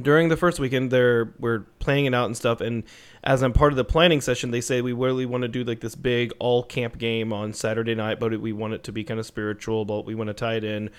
during 0.00 0.28
the 0.28 0.36
first 0.36 0.60
weekend, 0.60 0.90
they're 0.90 1.32
we're 1.38 1.60
playing 1.78 2.06
it 2.06 2.14
out 2.14 2.26
and 2.26 2.36
stuff. 2.36 2.60
And 2.60 2.84
as 3.24 3.42
I'm 3.42 3.52
part 3.52 3.72
of 3.72 3.76
the 3.76 3.84
planning 3.84 4.20
session, 4.20 4.50
they 4.50 4.60
say 4.60 4.80
we 4.80 4.92
really 4.92 5.26
want 5.26 5.42
to 5.42 5.48
do 5.48 5.64
like 5.64 5.80
this 5.80 5.94
big 5.94 6.32
all 6.38 6.62
camp 6.62 6.98
game 6.98 7.32
on 7.32 7.52
Saturday 7.52 7.94
night, 7.94 8.20
but 8.20 8.38
we 8.40 8.52
want 8.52 8.74
it 8.74 8.84
to 8.84 8.92
be 8.92 9.04
kind 9.04 9.20
of 9.20 9.26
spiritual, 9.26 9.84
but 9.84 10.04
we 10.04 10.14
want 10.14 10.28
to 10.28 10.34
tie 10.34 10.54
it 10.54 10.64
in. 10.64 10.90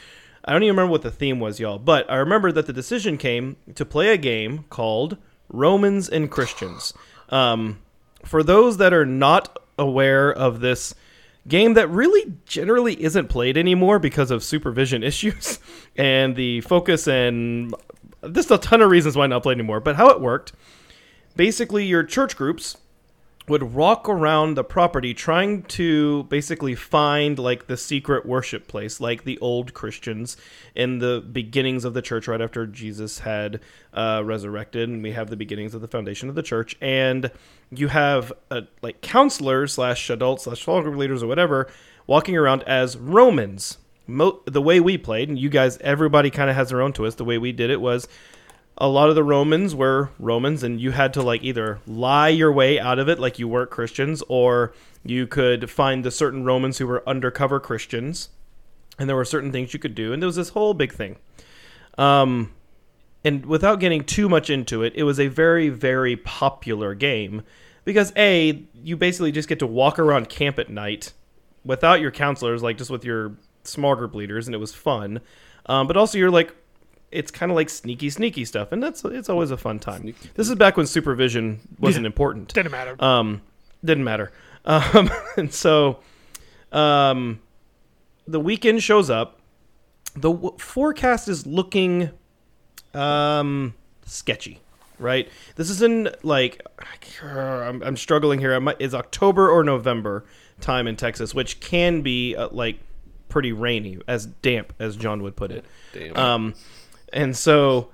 I 0.45 0.53
don't 0.53 0.63
even 0.63 0.75
remember 0.75 0.91
what 0.91 1.01
the 1.01 1.11
theme 1.11 1.39
was, 1.39 1.59
y'all, 1.59 1.79
but 1.79 2.09
I 2.09 2.15
remember 2.15 2.51
that 2.51 2.65
the 2.65 2.73
decision 2.73 3.17
came 3.17 3.57
to 3.75 3.85
play 3.85 4.09
a 4.09 4.17
game 4.17 4.65
called 4.69 5.17
Romans 5.49 6.07
and 6.07 6.31
Christians. 6.31 6.93
Um, 7.29 7.79
for 8.25 8.43
those 8.43 8.77
that 8.77 8.93
are 8.93 9.05
not 9.05 9.57
aware 9.77 10.31
of 10.31 10.59
this 10.59 10.93
game 11.47 11.73
that 11.73 11.89
really 11.89 12.33
generally 12.45 13.01
isn't 13.01 13.27
played 13.27 13.57
anymore 13.57 13.99
because 13.99 14.31
of 14.31 14.43
supervision 14.43 15.03
issues 15.11 15.59
and 15.95 16.35
the 16.35 16.61
focus 16.61 17.07
and 17.07 17.73
just 18.31 18.51
a 18.51 18.57
ton 18.57 18.81
of 18.81 18.89
reasons 18.89 19.15
why 19.15 19.27
not 19.27 19.43
play 19.43 19.53
anymore. 19.53 19.79
But 19.79 19.95
how 19.95 20.09
it 20.09 20.21
worked, 20.21 20.53
basically 21.35 21.85
your 21.85 22.03
church 22.03 22.35
groups 22.35 22.77
would 23.49 23.63
walk 23.63 24.07
around 24.07 24.55
the 24.55 24.63
property 24.63 25.13
trying 25.13 25.63
to 25.63 26.23
basically 26.23 26.75
find 26.75 27.37
like 27.37 27.67
the 27.67 27.75
secret 27.77 28.25
worship 28.25 28.67
place 28.67 29.01
like 29.01 29.23
the 29.23 29.37
old 29.39 29.73
christians 29.73 30.37
in 30.75 30.99
the 30.99 31.21
beginnings 31.31 31.83
of 31.83 31.93
the 31.93 32.01
church 32.01 32.27
right 32.27 32.41
after 32.41 32.65
jesus 32.65 33.19
had 33.19 33.59
uh, 33.93 34.21
resurrected 34.23 34.89
and 34.89 35.01
we 35.01 35.11
have 35.11 35.29
the 35.29 35.35
beginnings 35.35 35.73
of 35.73 35.81
the 35.81 35.87
foundation 35.87 36.29
of 36.29 36.35
the 36.35 36.43
church. 36.43 36.75
And 36.81 37.31
you 37.71 37.87
have 37.87 38.31
uh, 38.51 38.61
like 38.81 39.01
counselors 39.01 39.73
slash 39.73 40.09
adults 40.09 40.43
slash 40.43 40.63
small 40.63 40.81
group 40.81 40.95
leaders 40.95 41.23
or 41.23 41.27
whatever 41.27 41.69
walking 42.07 42.35
around 42.35 42.63
as 42.63 42.97
romans. 42.97 43.77
Mo- 44.07 44.41
the 44.45 44.61
way 44.61 44.79
we 44.79 44.97
played 44.97 45.29
and 45.29 45.37
you 45.37 45.49
guys 45.49 45.77
everybody 45.81 46.31
kind 46.31 46.49
of 46.49 46.55
has 46.55 46.69
their 46.69 46.81
own 46.81 46.93
twist 46.93 47.19
the 47.19 47.25
way 47.25 47.37
we 47.37 47.51
did 47.51 47.69
it 47.69 47.79
was 47.79 48.07
a 48.79 48.87
lot 48.87 49.09
of 49.09 49.15
the 49.15 49.23
Romans 49.23 49.75
were 49.75 50.09
Romans, 50.19 50.63
and 50.63 50.79
you 50.79 50.91
had 50.91 51.13
to 51.13 51.21
like 51.21 51.43
either 51.43 51.79
lie 51.85 52.29
your 52.29 52.51
way 52.51 52.79
out 52.79 52.99
of 52.99 53.09
it, 53.09 53.19
like 53.19 53.37
you 53.37 53.47
weren't 53.47 53.69
Christians, 53.69 54.23
or 54.29 54.73
you 55.03 55.27
could 55.27 55.69
find 55.69 56.03
the 56.03 56.11
certain 56.11 56.45
Romans 56.45 56.77
who 56.77 56.87
were 56.87 57.07
undercover 57.07 57.59
Christians, 57.59 58.29
and 58.97 59.09
there 59.09 59.15
were 59.15 59.25
certain 59.25 59.51
things 59.51 59.73
you 59.73 59.79
could 59.79 59.95
do, 59.95 60.13
and 60.13 60.21
there 60.21 60.27
was 60.27 60.37
this 60.37 60.49
whole 60.49 60.73
big 60.73 60.93
thing. 60.93 61.17
Um, 61.97 62.53
and 63.25 63.45
without 63.45 63.81
getting 63.81 64.05
too 64.05 64.29
much 64.29 64.49
into 64.49 64.83
it, 64.83 64.93
it 64.95 65.03
was 65.03 65.19
a 65.19 65.27
very, 65.27 65.67
very 65.67 66.15
popular 66.15 66.95
game 66.95 67.43
because 67.83 68.13
a 68.15 68.63
you 68.81 68.95
basically 68.95 69.33
just 69.33 69.49
get 69.49 69.59
to 69.59 69.67
walk 69.67 69.99
around 69.99 70.29
camp 70.29 70.57
at 70.57 70.69
night 70.69 71.11
without 71.65 71.99
your 71.99 72.11
counselors, 72.11 72.63
like 72.63 72.77
just 72.77 72.89
with 72.89 73.03
your 73.03 73.33
small 73.63 73.95
group 73.95 74.15
leaders, 74.15 74.47
and 74.47 74.55
it 74.55 74.59
was 74.59 74.73
fun. 74.73 75.19
Um, 75.65 75.85
but 75.85 75.97
also, 75.97 76.17
you're 76.17 76.31
like 76.31 76.55
it's 77.11 77.31
kind 77.31 77.51
of 77.51 77.55
like 77.55 77.69
sneaky, 77.69 78.09
sneaky 78.09 78.45
stuff, 78.45 78.71
and 78.71 78.81
that's 78.81 79.03
it's 79.05 79.29
always 79.29 79.51
a 79.51 79.57
fun 79.57 79.79
time. 79.79 80.01
Sneaky. 80.01 80.29
This 80.35 80.49
is 80.49 80.55
back 80.55 80.77
when 80.77 80.85
supervision 80.87 81.59
wasn't 81.79 82.05
important. 82.05 82.53
Didn't 82.53 82.71
matter. 82.71 82.95
Um, 83.03 83.41
didn't 83.83 84.03
matter. 84.03 84.31
Um, 84.65 85.09
and 85.37 85.51
so, 85.53 85.99
um, 86.73 87.39
the 88.27 88.41
weekend 88.41 88.83
shows 88.83 89.09
up. 89.09 89.39
The 90.15 90.31
w- 90.31 90.57
forecast 90.59 91.29
is 91.29 91.47
looking, 91.47 92.11
um, 92.93 93.73
sketchy. 94.05 94.59
Right. 94.99 95.29
This 95.55 95.69
is 95.69 95.81
in 95.81 96.09
like, 96.23 96.61
I'm, 97.23 97.81
I'm 97.81 97.95
struggling 97.97 98.39
here. 98.39 98.53
I 98.53 98.59
might, 98.59 98.81
is 98.81 98.93
October 98.93 99.49
or 99.49 99.63
November 99.63 100.25
time 100.59 100.87
in 100.87 100.97
Texas, 100.97 101.33
which 101.33 101.61
can 101.61 102.01
be 102.01 102.35
uh, 102.35 102.49
like 102.51 102.79
pretty 103.29 103.53
rainy, 103.53 103.97
as 104.07 104.25
damp 104.25 104.73
as 104.77 104.97
John 104.97 105.23
would 105.23 105.37
put 105.37 105.51
it. 105.51 105.65
Damn. 105.93 106.17
Um, 106.17 106.53
and 107.13 107.35
so 107.35 107.89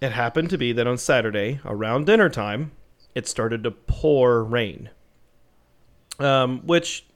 it 0.00 0.12
happened 0.12 0.50
to 0.50 0.58
be 0.58 0.72
that 0.72 0.86
on 0.86 0.98
Saturday, 0.98 1.60
around 1.64 2.06
dinner 2.06 2.28
time, 2.28 2.72
it 3.14 3.26
started 3.26 3.62
to 3.64 3.70
pour 3.70 4.42
rain. 4.42 4.90
Um, 6.18 6.60
which 6.64 7.06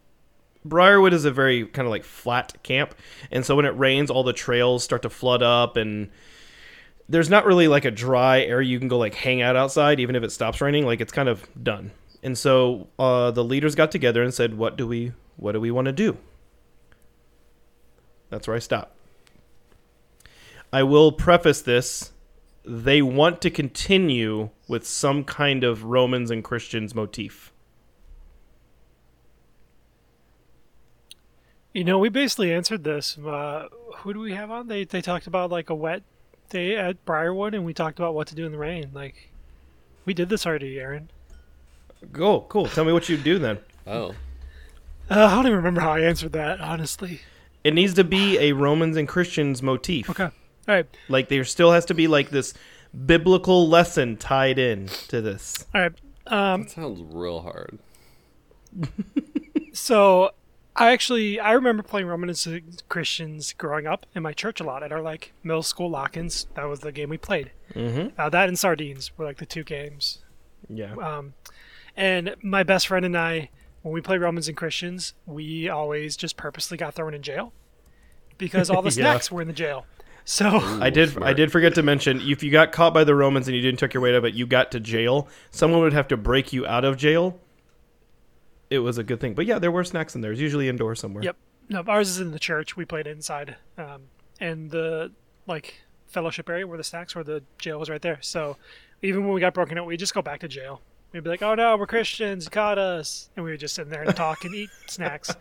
Briarwood 0.64 1.12
is 1.12 1.24
a 1.24 1.30
very 1.30 1.66
kind 1.66 1.86
of 1.86 1.90
like 1.90 2.04
flat 2.04 2.62
camp, 2.62 2.94
and 3.30 3.44
so 3.44 3.56
when 3.56 3.64
it 3.64 3.76
rains, 3.78 4.10
all 4.10 4.24
the 4.24 4.32
trails 4.32 4.82
start 4.82 5.02
to 5.02 5.10
flood 5.10 5.42
up, 5.42 5.76
and 5.76 6.10
there's 7.08 7.30
not 7.30 7.46
really 7.46 7.68
like 7.68 7.84
a 7.84 7.90
dry 7.90 8.42
area 8.42 8.68
you 8.68 8.78
can 8.78 8.88
go 8.88 8.98
like 8.98 9.14
hang 9.14 9.40
out 9.40 9.56
outside, 9.56 10.00
even 10.00 10.16
if 10.16 10.22
it 10.22 10.32
stops 10.32 10.60
raining. 10.60 10.84
Like 10.84 11.00
it's 11.00 11.12
kind 11.12 11.28
of 11.28 11.46
done. 11.62 11.92
And 12.22 12.36
so 12.36 12.88
uh, 12.98 13.30
the 13.30 13.44
leaders 13.44 13.74
got 13.74 13.90
together 13.92 14.22
and 14.22 14.34
said, 14.34 14.54
"What 14.58 14.76
do 14.76 14.86
we? 14.86 15.12
What 15.36 15.52
do 15.52 15.60
we 15.60 15.70
want 15.70 15.86
to 15.86 15.92
do?" 15.92 16.16
That's 18.30 18.46
where 18.46 18.56
I 18.56 18.60
stop. 18.60 18.97
I 20.72 20.82
will 20.82 21.12
preface 21.12 21.62
this. 21.62 22.12
They 22.64 23.00
want 23.00 23.40
to 23.42 23.50
continue 23.50 24.50
with 24.66 24.86
some 24.86 25.24
kind 25.24 25.64
of 25.64 25.84
Romans 25.84 26.30
and 26.30 26.44
Christians 26.44 26.94
motif. 26.94 27.52
You 31.72 31.84
know, 31.84 31.98
we 31.98 32.08
basically 32.08 32.52
answered 32.52 32.84
this. 32.84 33.16
Uh, 33.18 33.68
who 33.98 34.12
do 34.12 34.20
we 34.20 34.32
have 34.32 34.50
on? 34.50 34.68
They 34.68 34.84
they 34.84 35.00
talked 35.00 35.26
about 35.26 35.50
like 35.50 35.70
a 35.70 35.74
wet 35.74 36.02
day 36.50 36.76
at 36.76 37.04
Briarwood, 37.04 37.54
and 37.54 37.64
we 37.64 37.72
talked 37.72 37.98
about 37.98 38.14
what 38.14 38.26
to 38.28 38.34
do 38.34 38.46
in 38.46 38.52
the 38.52 38.58
rain. 38.58 38.90
Like, 38.92 39.30
we 40.04 40.14
did 40.14 40.28
this 40.28 40.46
already, 40.46 40.78
Aaron. 40.78 41.10
Go, 42.12 42.42
cool. 42.48 42.66
Tell 42.66 42.84
me 42.84 42.92
what 42.92 43.08
you 43.08 43.16
do 43.16 43.38
then. 43.38 43.58
oh. 43.86 44.14
Uh, 45.10 45.24
I 45.24 45.34
don't 45.34 45.46
even 45.46 45.56
remember 45.56 45.80
how 45.80 45.92
I 45.92 46.00
answered 46.00 46.32
that, 46.32 46.60
honestly. 46.60 47.22
It 47.64 47.72
needs 47.72 47.94
to 47.94 48.04
be 48.04 48.38
a 48.38 48.52
Romans 48.52 48.96
and 48.96 49.08
Christians 49.08 49.62
motif. 49.62 50.10
Okay, 50.10 50.28
all 50.68 50.74
right, 50.74 50.86
Like 51.08 51.28
there 51.28 51.44
still 51.44 51.72
has 51.72 51.84
to 51.86 51.94
be 51.94 52.06
like 52.08 52.30
this 52.30 52.54
biblical 53.06 53.68
lesson 53.68 54.16
tied 54.16 54.58
in 54.58 54.86
to 55.08 55.20
this. 55.20 55.66
all 55.74 55.80
right. 55.80 55.92
Um, 56.26 56.62
That 56.64 56.70
sounds 56.70 57.00
real 57.02 57.40
hard. 57.40 57.78
So 59.72 60.30
I 60.74 60.90
actually 60.92 61.38
I 61.38 61.52
remember 61.52 61.82
playing 61.82 62.06
Romans 62.08 62.46
and 62.46 62.82
Christians 62.88 63.52
growing 63.52 63.86
up 63.86 64.06
in 64.14 64.22
my 64.24 64.32
church 64.32 64.60
a 64.60 64.64
lot 64.64 64.82
at 64.82 64.90
our 64.92 65.00
like 65.00 65.32
middle 65.44 65.62
school 65.62 65.88
lock-ins. 65.90 66.48
That 66.54 66.64
was 66.64 66.80
the 66.80 66.90
game 66.90 67.10
we 67.10 67.16
played. 67.18 67.52
Mm-hmm. 67.74 68.20
Uh, 68.20 68.28
that 68.30 68.48
and 68.48 68.58
sardines 68.58 69.16
were 69.16 69.24
like 69.24 69.38
the 69.38 69.46
two 69.46 69.62
games. 69.62 70.18
Yeah. 70.68 70.94
Um, 70.96 71.34
and 71.96 72.34
my 72.42 72.62
best 72.64 72.88
friend 72.88 73.04
and 73.06 73.16
I, 73.16 73.50
when 73.82 73.92
we 73.92 74.00
play 74.00 74.18
Romans 74.18 74.48
and 74.48 74.56
Christians, 74.56 75.14
we 75.26 75.68
always 75.68 76.16
just 76.16 76.36
purposely 76.36 76.76
got 76.76 76.94
thrown 76.94 77.14
in 77.14 77.22
jail 77.22 77.52
because 78.36 78.68
all 78.70 78.82
the 78.82 78.88
Yeah. 78.96 79.12
snacks 79.12 79.30
were 79.30 79.42
in 79.42 79.48
the 79.48 79.54
jail. 79.54 79.86
So 80.28 80.58
I 80.58 80.90
did. 80.90 81.22
I 81.22 81.32
did 81.32 81.50
forget 81.50 81.74
to 81.76 81.82
mention 81.82 82.20
if 82.20 82.42
you 82.42 82.50
got 82.50 82.70
caught 82.70 82.92
by 82.92 83.02
the 83.02 83.14
Romans 83.14 83.48
and 83.48 83.56
you 83.56 83.62
didn't 83.62 83.78
took 83.78 83.94
your 83.94 84.02
weight 84.02 84.14
up, 84.14 84.20
but 84.20 84.34
you 84.34 84.46
got 84.46 84.70
to 84.72 84.78
jail, 84.78 85.26
someone 85.50 85.80
would 85.80 85.94
have 85.94 86.06
to 86.08 86.18
break 86.18 86.52
you 86.52 86.66
out 86.66 86.84
of 86.84 86.98
jail. 86.98 87.40
It 88.68 88.80
was 88.80 88.98
a 88.98 89.02
good 89.02 89.20
thing, 89.20 89.32
but 89.32 89.46
yeah, 89.46 89.58
there 89.58 89.70
were 89.70 89.84
snacks 89.84 90.14
in 90.14 90.20
there. 90.20 90.30
It's 90.30 90.40
usually 90.40 90.68
indoors 90.68 91.00
somewhere. 91.00 91.24
Yep. 91.24 91.36
No, 91.70 91.82
ours 91.88 92.10
is 92.10 92.20
in 92.20 92.32
the 92.32 92.38
church. 92.38 92.76
We 92.76 92.84
played 92.84 93.06
inside, 93.06 93.56
um, 93.78 94.02
and 94.38 94.70
the 94.70 95.12
like 95.46 95.80
fellowship 96.08 96.50
area 96.50 96.66
where 96.66 96.76
the 96.76 96.84
snacks 96.84 97.14
were, 97.14 97.24
the 97.24 97.42
jail 97.56 97.78
was 97.78 97.88
right 97.88 98.02
there. 98.02 98.18
So 98.20 98.58
even 99.00 99.24
when 99.24 99.32
we 99.32 99.40
got 99.40 99.54
broken 99.54 99.78
out, 99.78 99.86
we 99.86 99.96
just 99.96 100.12
go 100.12 100.20
back 100.20 100.40
to 100.40 100.48
jail. 100.48 100.82
We'd 101.12 101.24
be 101.24 101.30
like, 101.30 101.42
"Oh 101.42 101.54
no, 101.54 101.74
we're 101.78 101.86
Christians, 101.86 102.44
you 102.44 102.50
caught 102.50 102.76
us," 102.76 103.30
and 103.34 103.46
we 103.46 103.52
would 103.52 103.60
just 103.60 103.74
sit 103.74 103.86
in 103.86 103.88
there 103.88 104.02
and 104.02 104.14
talk 104.14 104.44
and 104.44 104.54
eat 104.54 104.68
snacks. 104.88 105.34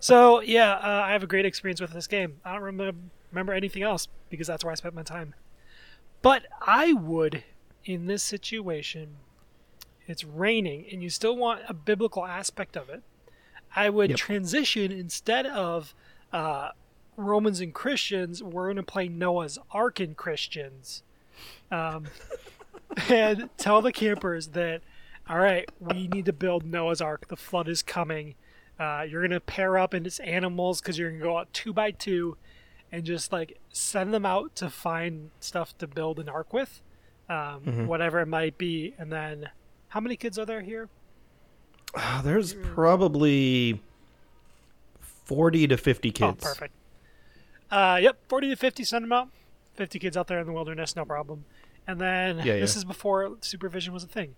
So 0.00 0.40
yeah, 0.40 0.72
uh, 0.72 1.04
I 1.06 1.12
have 1.12 1.22
a 1.22 1.28
great 1.28 1.46
experience 1.46 1.80
with 1.80 1.92
this 1.92 2.08
game. 2.08 2.40
I 2.44 2.54
don't 2.54 2.62
remember 2.62 2.98
remember 3.32 3.52
anything 3.52 3.82
else 3.82 4.08
because 4.30 4.46
that's 4.46 4.64
where 4.64 4.72
I 4.72 4.74
spent 4.76 4.94
my 4.94 5.02
time. 5.02 5.34
But 6.20 6.46
I 6.60 6.92
would, 6.92 7.42
in 7.84 8.06
this 8.06 8.22
situation, 8.22 9.16
it's 10.06 10.24
raining 10.24 10.86
and 10.92 11.02
you 11.02 11.10
still 11.10 11.36
want 11.36 11.62
a 11.68 11.74
biblical 11.74 12.24
aspect 12.24 12.76
of 12.76 12.88
it. 12.88 13.02
I 13.74 13.90
would 13.90 14.10
Yep. 14.10 14.18
transition 14.18 14.92
instead 14.92 15.46
of 15.46 15.94
uh, 16.32 16.70
Romans 17.16 17.60
and 17.60 17.74
Christians, 17.74 18.42
we're 18.42 18.66
going 18.66 18.76
to 18.76 18.82
play 18.82 19.08
Noah's 19.08 19.58
Ark 19.70 19.98
and 20.00 20.16
Christians. 20.16 21.02
Um, 21.70 22.04
and 23.08 23.48
tell 23.56 23.80
the 23.82 23.92
campers 23.92 24.48
that 24.48 24.82
all 25.28 25.38
right, 25.38 25.70
we 25.78 26.08
need 26.08 26.26
to 26.26 26.32
build 26.32 26.64
Noah's 26.64 27.00
Ark. 27.00 27.28
The 27.28 27.36
flood 27.36 27.68
is 27.68 27.80
coming. 27.80 28.34
Uh, 28.78 29.06
you're 29.08 29.22
gonna 29.22 29.38
pair 29.40 29.78
up 29.78 29.94
and 29.94 30.04
it's 30.06 30.18
animals 30.20 30.80
because 30.80 30.98
you're 30.98 31.10
gonna 31.10 31.22
go 31.22 31.38
out 31.38 31.52
two 31.52 31.72
by 31.72 31.92
two, 31.92 32.36
and 32.92 33.04
just 33.04 33.32
like 33.32 33.58
send 33.72 34.12
them 34.14 34.24
out 34.26 34.54
to 34.56 34.68
find 34.70 35.30
stuff 35.40 35.76
to 35.78 35.86
build 35.86 36.18
an 36.20 36.28
ark 36.28 36.52
with, 36.52 36.80
um, 37.28 37.86
whatever 37.88 38.20
it 38.20 38.26
might 38.28 38.58
be. 38.58 38.94
And 38.98 39.10
then, 39.10 39.48
how 39.88 40.00
many 40.00 40.14
kids 40.16 40.38
are 40.38 40.44
there 40.46 40.60
here? 40.60 40.88
Ah, 41.96 42.20
There's 42.24 42.54
probably 42.54 43.80
forty 45.00 45.66
to 45.66 45.76
fifty 45.76 46.10
kids. 46.10 46.38
Oh, 46.42 46.48
perfect. 46.48 46.74
Uh, 47.70 47.98
yep, 48.02 48.18
40 48.28 48.50
to 48.50 48.56
50, 48.56 48.84
send 48.84 49.02
them 49.02 49.12
out. 49.12 49.28
50 49.76 49.98
kids 49.98 50.14
out 50.14 50.26
there 50.26 50.38
in 50.38 50.46
the 50.46 50.52
wilderness, 50.52 50.94
no 50.94 51.06
problem. 51.06 51.46
And 51.86 51.98
then 51.98 52.36
Yeah, 52.38 52.58
this 52.60 52.74
yeah. 52.74 52.80
is 52.80 52.84
before 52.84 53.34
supervision 53.40 53.94
was 53.94 54.04
a 54.04 54.08
thing. 54.08 54.34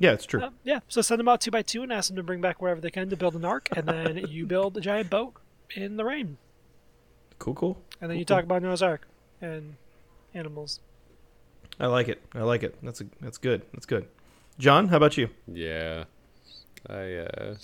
Yeah, 0.00 0.14
it's 0.14 0.26
true. 0.26 0.42
Uh, 0.42 0.50
yeah, 0.64 0.80
so 0.88 1.00
send 1.00 1.20
them 1.20 1.28
out 1.28 1.40
two 1.40 1.52
by 1.52 1.62
two 1.62 1.84
and 1.84 1.92
ask 1.92 2.08
them 2.08 2.16
to 2.16 2.24
bring 2.24 2.40
back 2.40 2.60
wherever 2.60 2.80
they 2.80 2.90
can 2.90 3.08
to 3.10 3.16
build 3.16 3.36
an 3.36 3.44
ark, 3.44 3.68
and 3.76 3.86
then 3.86 4.16
you 4.28 4.46
build 4.46 4.76
a 4.76 4.80
giant 4.80 5.10
boat 5.10 5.34
in 5.76 5.96
the 5.96 6.04
rain, 6.04 6.38
Cool, 7.40 7.54
cool. 7.54 7.82
and 8.00 8.08
then 8.10 8.18
you 8.18 8.24
Cool, 8.24 8.36
talk 8.36 8.44
about 8.44 8.62
Noah's 8.62 8.82
Ark 8.82 9.08
and 9.40 9.74
animals. 10.34 10.78
I 11.80 11.86
like 11.86 12.08
it. 12.08 12.22
I 12.34 12.42
like 12.42 12.62
it. 12.62 12.76
That's 12.82 13.00
a 13.00 13.06
that's 13.20 13.38
good. 13.38 13.62
That's 13.72 13.86
good. 13.86 14.06
John, 14.58 14.88
how 14.88 14.98
about 14.98 15.16
you? 15.16 15.30
Yeah. 15.52 16.04
I 16.88 17.14
uh 17.14 17.54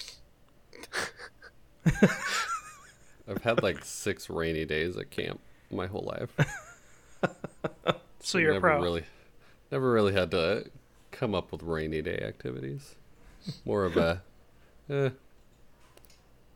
I've 3.29 3.43
had 3.43 3.63
like 3.63 3.85
six 3.85 4.29
rainy 4.31 4.65
days 4.65 4.97
at 4.97 5.11
camp 5.11 5.41
my 5.71 5.87
whole 5.87 6.03
life. 6.03 6.31
So 8.21 8.39
you're 8.39 8.51
a 8.51 8.55
never 8.55 8.69
pro. 8.71 8.83
really 8.83 9.05
never 9.71 9.93
really 9.93 10.13
had 10.13 10.33
to 10.33 10.69
come 11.13 11.33
up 11.35 11.53
with 11.53 11.63
rainy 11.63 12.03
day 12.03 12.19
activities. 12.19 12.97
More 13.65 13.85
of 13.85 13.97
a 13.97 14.23
eh, 14.91 15.11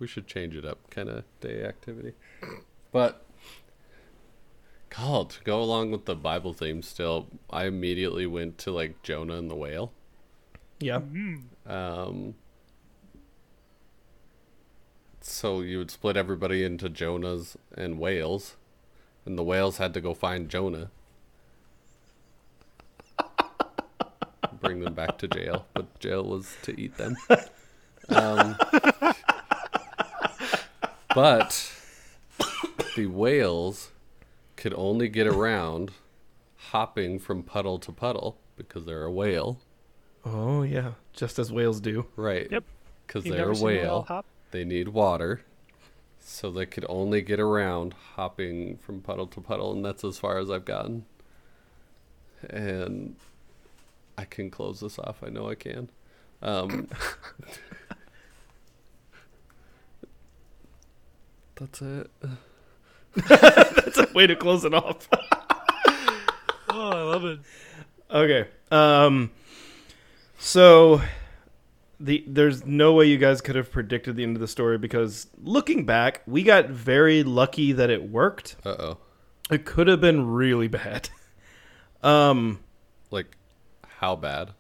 we 0.00 0.09
should 0.09 0.26
change 0.26 0.56
it 0.56 0.64
up 0.64 0.90
kind 0.90 1.09
of 1.09 1.22
day 1.40 1.62
activity. 1.62 2.14
But 2.92 3.24
God, 4.90 5.31
to 5.31 5.44
go 5.44 5.62
along 5.62 5.92
with 5.92 6.05
the 6.05 6.16
Bible 6.16 6.53
theme 6.53 6.83
still, 6.83 7.29
I 7.48 7.66
immediately 7.66 8.26
went 8.26 8.59
to 8.59 8.72
like 8.72 9.03
Jonah 9.03 9.37
and 9.37 9.50
the 9.50 9.55
whale. 9.55 9.92
Yeah. 10.81 11.00
Um, 11.66 12.35
so 15.20 15.61
you 15.61 15.79
would 15.79 15.90
split 15.90 16.16
everybody 16.16 16.64
into 16.64 16.88
Jonahs 16.88 17.57
and 17.76 17.98
whales, 17.98 18.57
and 19.24 19.38
the 19.38 19.44
whales 19.44 19.76
had 19.76 19.94
to 19.94 20.00
go 20.00 20.12
find 20.12 20.48
Jonah, 20.48 20.90
bring 24.61 24.81
them 24.81 24.94
back 24.94 25.18
to 25.18 25.29
jail, 25.29 25.66
but 25.72 26.00
jail 26.00 26.24
was 26.24 26.57
to 26.62 26.79
eat 26.81 26.96
them. 26.96 27.16
Um, 28.09 28.57
but 31.14 31.72
the 32.96 33.07
whales 33.07 33.90
could 34.57 34.74
only 34.74 35.09
get 35.09 35.26
around 35.26 35.92
hopping 36.57 37.18
from 37.18 37.42
puddle 37.42 37.79
to 37.79 37.92
puddle 37.92 38.38
because 38.57 38.85
they're 38.85 39.05
a 39.05 39.11
whale. 39.11 39.61
Oh 40.24 40.62
yeah. 40.62 40.92
Just 41.12 41.38
as 41.38 41.53
whales 41.53 41.81
do. 41.81 42.07
Right. 42.16 42.50
Yep. 42.50 42.64
Because 43.07 43.24
they're 43.24 43.50
a 43.50 43.57
seen 43.57 43.62
a 43.62 43.66
whale 43.66 43.83
whale. 43.83 44.03
hop? 44.03 44.26
They 44.50 44.64
need 44.64 44.88
water. 44.88 45.42
So 46.20 46.50
they 46.50 46.66
could 46.66 46.85
only 46.88 47.22
get 47.22 47.40
around 47.40 47.94
hopping 48.14 48.76
from 48.76 49.00
puddle 49.00 49.26
to 49.29 49.40
puddle, 49.40 49.72
and 49.72 49.83
that's 49.85 50.05
as 50.05 50.18
far 50.18 50.38
as 50.38 50.50
I've 50.50 50.66
gotten. 50.66 51.07
And 52.48 53.16
I 54.18 54.24
can 54.26 54.50
close 54.50 54.81
this 54.81 54.98
off. 54.98 55.22
I 55.24 55.31
know 55.31 55.48
I 55.48 55.55
can. 55.55 55.88
Um, 56.42 56.88
that's 61.55 61.83
it. 61.83 62.11
That's 63.28 63.98
a 63.98 64.08
way 64.14 64.26
to 64.26 64.36
close 64.36 64.64
it 64.64 64.74
off. 64.74 65.08
Oh, 66.72 66.90
I 66.90 67.02
love 67.02 67.24
it. 67.24 67.40
Okay. 68.12 68.48
Um 68.70 69.32
so 70.38 71.02
the 71.98 72.24
there's 72.28 72.64
no 72.64 72.92
way 72.92 73.06
you 73.06 73.18
guys 73.18 73.40
could 73.40 73.56
have 73.56 73.72
predicted 73.72 74.14
the 74.14 74.22
end 74.22 74.36
of 74.36 74.40
the 74.40 74.46
story 74.46 74.78
because 74.78 75.26
looking 75.42 75.84
back, 75.84 76.22
we 76.26 76.44
got 76.44 76.68
very 76.70 77.24
lucky 77.24 77.72
that 77.72 77.90
it 77.90 78.08
worked. 78.08 78.54
Uh 78.64 78.76
oh. 78.78 78.98
It 79.50 79.64
could 79.64 79.88
have 79.88 80.00
been 80.00 80.28
really 80.30 80.68
bad. 80.68 81.10
Um 82.04 82.60
Like, 83.10 83.36
how 83.98 84.14
bad? 84.14 84.52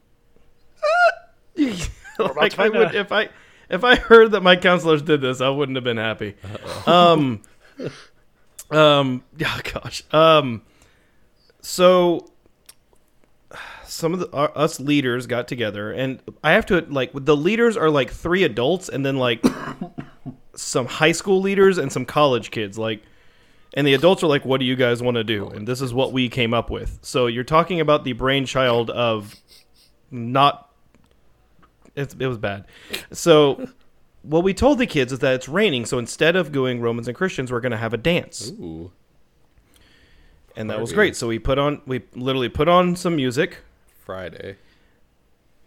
like 1.56 2.58
I 2.58 2.68
would 2.68 2.94
if 2.94 3.12
I 3.12 3.28
if 3.68 3.84
I 3.84 3.94
heard 3.94 4.32
that 4.32 4.40
my 4.42 4.56
counselors 4.56 5.00
did 5.02 5.20
this, 5.20 5.40
I 5.40 5.48
wouldn't 5.48 5.76
have 5.76 5.84
been 5.84 5.96
happy. 5.96 6.34
Um 6.86 7.42
um 8.70 9.22
yeah, 9.36 9.58
gosh. 9.62 10.02
Um 10.12 10.62
so 11.60 12.30
some 13.84 14.14
of 14.14 14.20
the 14.20 14.30
our, 14.32 14.56
us 14.56 14.78
leaders 14.80 15.26
got 15.26 15.48
together 15.48 15.92
and 15.92 16.20
I 16.44 16.52
have 16.52 16.66
to 16.66 16.80
like 16.88 17.10
the 17.12 17.36
leaders 17.36 17.76
are 17.76 17.90
like 17.90 18.10
three 18.10 18.44
adults 18.44 18.88
and 18.88 19.04
then 19.04 19.16
like 19.16 19.44
some 20.54 20.86
high 20.86 21.12
school 21.12 21.40
leaders 21.40 21.76
and 21.76 21.92
some 21.92 22.04
college 22.04 22.50
kids 22.50 22.78
like 22.78 23.02
and 23.74 23.86
the 23.86 23.94
adults 23.94 24.22
are 24.22 24.28
like 24.28 24.44
what 24.44 24.60
do 24.60 24.66
you 24.66 24.76
guys 24.76 25.02
want 25.02 25.16
to 25.16 25.24
do? 25.24 25.48
And 25.48 25.66
this 25.66 25.80
is 25.80 25.92
what 25.92 26.12
we 26.12 26.28
came 26.28 26.54
up 26.54 26.70
with. 26.70 26.98
So 27.02 27.26
you're 27.26 27.44
talking 27.44 27.80
about 27.80 28.04
the 28.04 28.12
brainchild 28.12 28.90
of 28.90 29.36
not 30.10 30.70
it's, 31.96 32.14
it 32.18 32.26
was 32.26 32.38
bad. 32.38 32.66
So 33.12 33.68
what 34.22 34.44
we 34.44 34.52
told 34.52 34.78
the 34.78 34.86
kids 34.86 35.12
is 35.12 35.20
that 35.20 35.34
it's 35.34 35.48
raining 35.48 35.86
so 35.86 35.98
instead 35.98 36.36
of 36.36 36.52
going 36.52 36.80
romans 36.80 37.08
and 37.08 37.16
christians 37.16 37.50
we're 37.50 37.60
going 37.60 37.72
to 37.72 37.78
have 37.78 37.94
a 37.94 37.96
dance. 37.98 38.50
Ooh. 38.60 38.92
and 40.56 40.68
that 40.70 40.80
was 40.80 40.92
great. 40.92 41.16
So 41.16 41.26
we 41.28 41.38
put 41.38 41.58
on 41.58 41.80
we 41.86 42.02
literally 42.14 42.48
put 42.48 42.68
on 42.68 42.96
some 42.96 43.16
music. 43.16 43.58
Friday. 44.04 44.56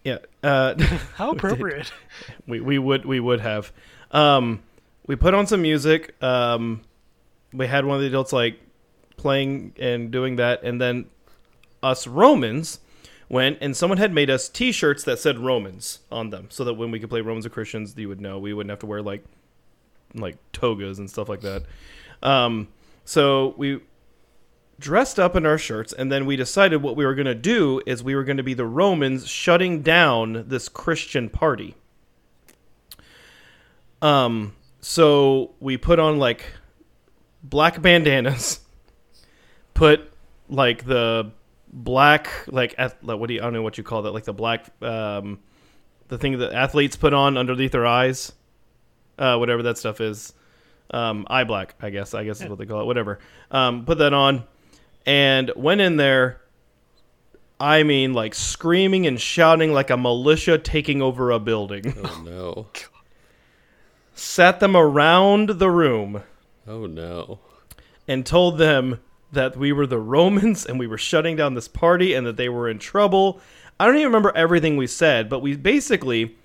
yeah 0.03 0.17
uh 0.43 0.75
How 1.15 1.31
appropriate. 1.31 1.91
we, 2.47 2.59
we 2.61 2.77
would 2.77 3.05
we 3.05 3.19
would 3.19 3.39
have. 3.41 3.71
Um 4.11 4.61
we 5.07 5.15
put 5.15 5.33
on 5.33 5.47
some 5.47 5.61
music. 5.61 6.21
Um 6.21 6.81
we 7.53 7.67
had 7.67 7.85
one 7.85 7.95
of 7.95 8.01
the 8.01 8.07
adults 8.07 8.33
like 8.33 8.59
playing 9.17 9.73
and 9.79 10.11
doing 10.11 10.35
that. 10.37 10.63
And 10.63 10.79
then 10.79 11.05
us 11.81 12.05
romans 12.07 12.79
went 13.33 13.57
and 13.59 13.75
someone 13.75 13.97
had 13.97 14.13
made 14.13 14.29
us 14.29 14.47
t-shirts 14.47 15.03
that 15.03 15.19
said 15.19 15.39
romans 15.39 15.99
on 16.11 16.29
them 16.29 16.47
so 16.49 16.63
that 16.63 16.75
when 16.75 16.91
we 16.91 16.99
could 16.99 17.09
play 17.09 17.19
romans 17.19 17.45
or 17.45 17.49
christians 17.49 17.93
you 17.97 18.07
would 18.07 18.21
know. 18.21 18.39
We 18.39 18.53
wouldn't 18.53 18.69
have 18.69 18.79
to 18.79 18.85
wear 18.85 19.01
like 19.01 19.25
like 20.13 20.37
togas 20.53 20.99
and 20.99 21.09
stuff 21.09 21.27
like 21.27 21.41
that. 21.41 21.63
Um 22.21 22.69
so 23.03 23.55
we 23.57 23.81
dressed 24.79 25.19
up 25.19 25.35
in 25.35 25.45
our 25.45 25.57
shirts 25.57 25.91
and 25.91 26.11
then 26.11 26.25
we 26.25 26.35
decided 26.35 26.81
what 26.81 26.95
we 26.95 27.05
were 27.05 27.15
going 27.15 27.25
to 27.25 27.35
do 27.35 27.81
is 27.85 28.03
we 28.03 28.15
were 28.15 28.23
going 28.23 28.37
to 28.37 28.43
be 28.43 28.53
the 28.53 28.65
romans 28.65 29.27
shutting 29.27 29.81
down 29.81 30.45
this 30.47 30.69
christian 30.69 31.29
party. 31.29 31.75
Um 34.01 34.55
so 34.79 35.51
we 35.59 35.77
put 35.77 35.99
on 35.99 36.19
like 36.19 36.43
black 37.43 37.81
bandanas 37.81 38.59
put 39.73 40.11
like 40.49 40.85
the 40.85 41.31
black 41.75 42.29
like 42.47 42.75
what 43.01 43.27
do 43.27 43.33
you 43.33 43.39
I 43.41 43.45
don't 43.45 43.53
know 43.53 43.63
what 43.63 43.79
you 43.79 43.83
call 43.83 44.03
that 44.03 44.11
like 44.11 44.25
the 44.25 44.33
black 44.33 44.67
um 44.83 45.39
the 46.07 46.19
thing 46.19 46.37
that 46.37 46.53
athletes 46.53 46.95
put 46.95 47.15
on 47.15 47.35
underneath 47.35 47.71
their 47.71 47.87
eyes 47.87 48.31
uh 49.17 49.37
whatever 49.37 49.63
that 49.63 49.79
stuff 49.79 49.99
is 49.99 50.33
um 50.91 51.25
eye 51.31 51.43
black 51.45 51.73
I 51.81 51.89
guess 51.89 52.13
I 52.13 52.25
guess 52.25 52.41
is 52.41 52.47
what 52.47 52.59
they 52.59 52.67
call 52.67 52.81
it 52.81 52.85
whatever 52.85 53.17
um 53.49 53.85
put 53.85 53.97
that 53.97 54.13
on 54.13 54.43
and 55.07 55.51
went 55.55 55.81
in 55.81 55.97
there 55.97 56.41
I 57.59 57.81
mean 57.81 58.13
like 58.13 58.35
screaming 58.35 59.07
and 59.07 59.19
shouting 59.19 59.73
like 59.73 59.89
a 59.89 59.97
militia 59.97 60.59
taking 60.59 61.01
over 61.01 61.31
a 61.31 61.39
building 61.39 61.91
Oh 62.03 62.21
no. 62.25 62.67
sat 64.13 64.59
them 64.59 64.75
around 64.75 65.49
the 65.49 65.71
room 65.71 66.21
Oh 66.67 66.85
no. 66.85 67.39
and 68.07 68.25
told 68.25 68.59
them 68.59 68.99
that 69.33 69.57
we 69.57 69.71
were 69.71 69.85
the 69.85 69.99
Romans 69.99 70.65
and 70.65 70.79
we 70.79 70.87
were 70.87 70.97
shutting 70.97 71.35
down 71.35 71.53
this 71.53 71.67
party 71.67 72.13
and 72.13 72.25
that 72.25 72.37
they 72.37 72.49
were 72.49 72.69
in 72.69 72.79
trouble. 72.79 73.39
I 73.79 73.85
don't 73.85 73.95
even 73.95 74.07
remember 74.07 74.31
everything 74.35 74.77
we 74.77 74.87
said, 74.87 75.29
but 75.29 75.39
we 75.39 75.55
basically 75.55 76.35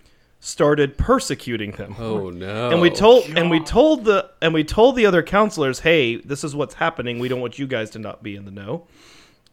started 0.41 0.97
persecuting 0.97 1.73
them. 1.73 1.97
Oh 1.99 2.31
no. 2.31 2.71
And 2.71 2.81
we 2.81 2.91
told 2.91 3.25
and 3.25 3.51
we 3.51 3.61
told 3.61 4.05
the 4.05 4.31
and 4.41 4.55
we 4.55 4.65
told 4.65 4.97
the 4.97 5.07
other 5.07 5.23
counselors, 5.23 5.81
"Hey, 5.81 6.17
this 6.17 6.45
is 6.45 6.55
what's 6.55 6.75
happening. 6.75 7.19
We 7.19 7.29
don't 7.29 7.41
want 7.41 7.59
you 7.59 7.67
guys 7.67 7.91
to 7.91 7.99
not 7.99 8.23
be 8.23 8.37
in 8.37 8.45
the 8.45 8.51
know. 8.51 8.87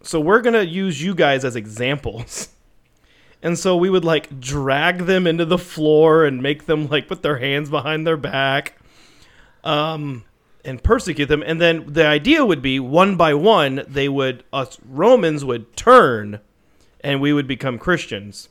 So 0.04 0.20
we're 0.20 0.42
going 0.42 0.54
to 0.54 0.66
use 0.66 1.02
you 1.02 1.16
guys 1.16 1.46
as 1.46 1.56
examples." 1.56 2.50
And 3.44 3.60
so 3.60 3.78
we 3.78 3.92
would 3.92 4.06
like 4.06 4.40
drag 4.40 5.06
them 5.06 5.28
into 5.28 5.46
the 5.46 5.60
floor 5.60 6.26
and 6.26 6.42
make 6.42 6.66
them 6.66 6.88
like 6.88 7.08
put 7.08 7.22
their 7.22 7.38
hands 7.38 7.70
behind 7.70 8.08
their 8.08 8.18
back. 8.18 8.74
Um 9.64 10.24
and 10.66 10.84
persecute 10.84 11.28
them 11.28 11.44
and 11.46 11.62
then 11.62 11.86
the 11.94 12.06
idea 12.06 12.46
would 12.46 12.62
be 12.62 12.80
one 12.80 13.16
by 13.16 13.34
one 13.34 13.84
they 13.88 14.10
would 14.10 14.44
us 14.52 14.78
Romans 14.84 15.46
would 15.46 15.78
turn 15.78 16.42
and 17.06 17.22
we 17.22 17.32
would 17.32 17.48
become 17.48 17.78
Christians. 17.78 18.50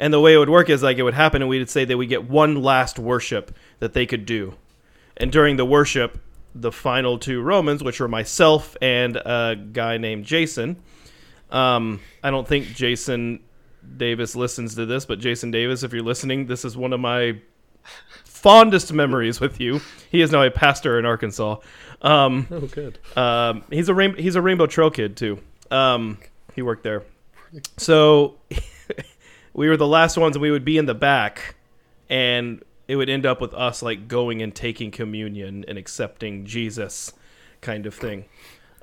And 0.00 0.12
the 0.12 0.20
way 0.20 0.32
it 0.32 0.38
would 0.38 0.48
work 0.48 0.70
is 0.70 0.82
like 0.82 0.96
it 0.96 1.02
would 1.02 1.14
happen, 1.14 1.42
and 1.42 1.48
we'd 1.48 1.68
say 1.68 1.84
that 1.84 1.98
we 1.98 2.06
get 2.06 2.28
one 2.28 2.62
last 2.62 2.98
worship 2.98 3.54
that 3.78 3.92
they 3.92 4.06
could 4.06 4.24
do. 4.24 4.54
And 5.18 5.30
during 5.30 5.56
the 5.56 5.66
worship, 5.66 6.18
the 6.54 6.72
final 6.72 7.18
two 7.18 7.42
Romans, 7.42 7.84
which 7.84 8.00
were 8.00 8.08
myself 8.08 8.74
and 8.80 9.16
a 9.16 9.54
guy 9.54 9.98
named 9.98 10.24
Jason, 10.24 10.82
um, 11.50 12.00
I 12.24 12.30
don't 12.30 12.48
think 12.48 12.68
Jason 12.68 13.40
Davis 13.98 14.34
listens 14.34 14.74
to 14.76 14.86
this, 14.86 15.04
but 15.04 15.18
Jason 15.18 15.50
Davis, 15.50 15.82
if 15.82 15.92
you're 15.92 16.02
listening, 16.02 16.46
this 16.46 16.64
is 16.64 16.74
one 16.74 16.94
of 16.94 17.00
my 17.00 17.38
fondest 18.42 18.92
memories 18.92 19.40
with 19.40 19.60
you. 19.60 19.80
He 20.10 20.20
is 20.22 20.30
now 20.32 20.42
a 20.42 20.50
pastor 20.50 20.98
in 20.98 21.04
Arkansas. 21.04 21.56
Um, 22.02 22.46
Oh, 22.50 22.60
good. 22.60 22.98
um, 23.16 23.64
he's 23.70 23.88
a 23.88 23.94
rain- 23.94 24.16
he's 24.16 24.34
a 24.36 24.42
Rainbow 24.42 24.66
Trail 24.66 24.90
kid 24.90 25.16
too. 25.16 25.38
Um, 25.70 26.18
he 26.54 26.62
worked 26.62 26.82
there. 26.82 27.02
So 27.76 28.36
we 29.52 29.68
were 29.68 29.76
the 29.76 29.86
last 29.86 30.16
ones, 30.16 30.36
and 30.36 30.42
we 30.42 30.50
would 30.50 30.64
be 30.64 30.78
in 30.78 30.86
the 30.86 30.94
back, 30.94 31.56
and 32.08 32.62
it 32.88 32.96
would 32.96 33.08
end 33.10 33.26
up 33.26 33.40
with 33.40 33.54
us 33.54 33.82
like 33.82 34.08
going 34.08 34.42
and 34.42 34.54
taking 34.54 34.90
communion 34.90 35.64
and 35.68 35.76
accepting 35.78 36.44
Jesus, 36.46 37.12
kind 37.60 37.86
of 37.86 37.94
thing. 37.94 38.24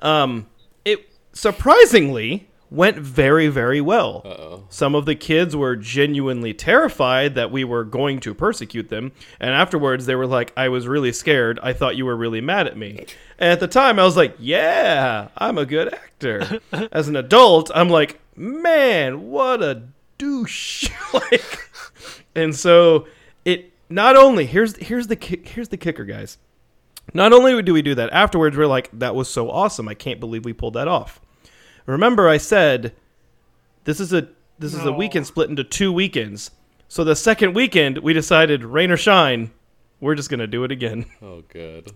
Um, 0.00 0.46
it 0.84 1.08
surprisingly 1.32 2.48
went 2.70 2.98
very 2.98 3.48
very 3.48 3.80
well. 3.80 4.22
Uh-oh. 4.24 4.64
Some 4.68 4.94
of 4.94 5.06
the 5.06 5.14
kids 5.14 5.56
were 5.56 5.76
genuinely 5.76 6.52
terrified 6.52 7.34
that 7.34 7.50
we 7.50 7.64
were 7.64 7.84
going 7.84 8.20
to 8.20 8.34
persecute 8.34 8.88
them, 8.88 9.12
and 9.40 9.50
afterwards 9.50 10.06
they 10.06 10.14
were 10.14 10.26
like, 10.26 10.52
"I 10.56 10.68
was 10.68 10.86
really 10.86 11.12
scared. 11.12 11.58
I 11.62 11.72
thought 11.72 11.96
you 11.96 12.06
were 12.06 12.16
really 12.16 12.40
mad 12.40 12.66
at 12.66 12.76
me." 12.76 13.06
And 13.38 13.52
at 13.52 13.60
the 13.60 13.68
time, 13.68 13.98
I 13.98 14.04
was 14.04 14.16
like, 14.16 14.34
"Yeah, 14.38 15.28
I'm 15.36 15.58
a 15.58 15.66
good 15.66 15.92
actor." 15.92 16.60
As 16.92 17.08
an 17.08 17.16
adult, 17.16 17.70
I'm 17.74 17.88
like, 17.88 18.20
"Man, 18.36 19.28
what 19.30 19.62
a 19.62 19.82
douche!" 20.18 20.90
like, 21.12 21.70
and 22.34 22.54
so 22.54 23.06
it 23.44 23.72
not 23.88 24.16
only 24.16 24.46
here's 24.46 24.76
here's 24.76 25.06
the 25.06 25.16
here's 25.44 25.68
the 25.68 25.76
kicker, 25.76 26.04
guys. 26.04 26.38
Not 27.14 27.32
only 27.32 27.62
do 27.62 27.72
we 27.72 27.80
do 27.80 27.94
that, 27.94 28.12
afterwards 28.12 28.56
we're 28.56 28.66
like, 28.66 28.90
"That 28.92 29.14
was 29.14 29.28
so 29.28 29.50
awesome! 29.50 29.88
I 29.88 29.94
can't 29.94 30.20
believe 30.20 30.44
we 30.44 30.52
pulled 30.52 30.74
that 30.74 30.88
off." 30.88 31.20
Remember, 31.88 32.28
I 32.28 32.36
said 32.36 32.92
this 33.84 33.98
is 33.98 34.12
a 34.12 34.28
this 34.58 34.74
is 34.74 34.84
a 34.84 34.92
weekend 34.92 35.26
split 35.26 35.48
into 35.50 35.64
two 35.64 35.92
weekends. 35.92 36.50
So 36.88 37.04
the 37.04 37.16
second 37.16 37.54
weekend, 37.54 37.98
we 37.98 38.12
decided, 38.12 38.64
rain 38.64 38.90
or 38.90 38.96
shine, 38.96 39.50
we're 40.00 40.14
just 40.14 40.30
gonna 40.30 40.46
do 40.46 40.64
it 40.64 40.70
again, 40.72 41.06
Oh, 41.22 41.42
good. 41.48 41.92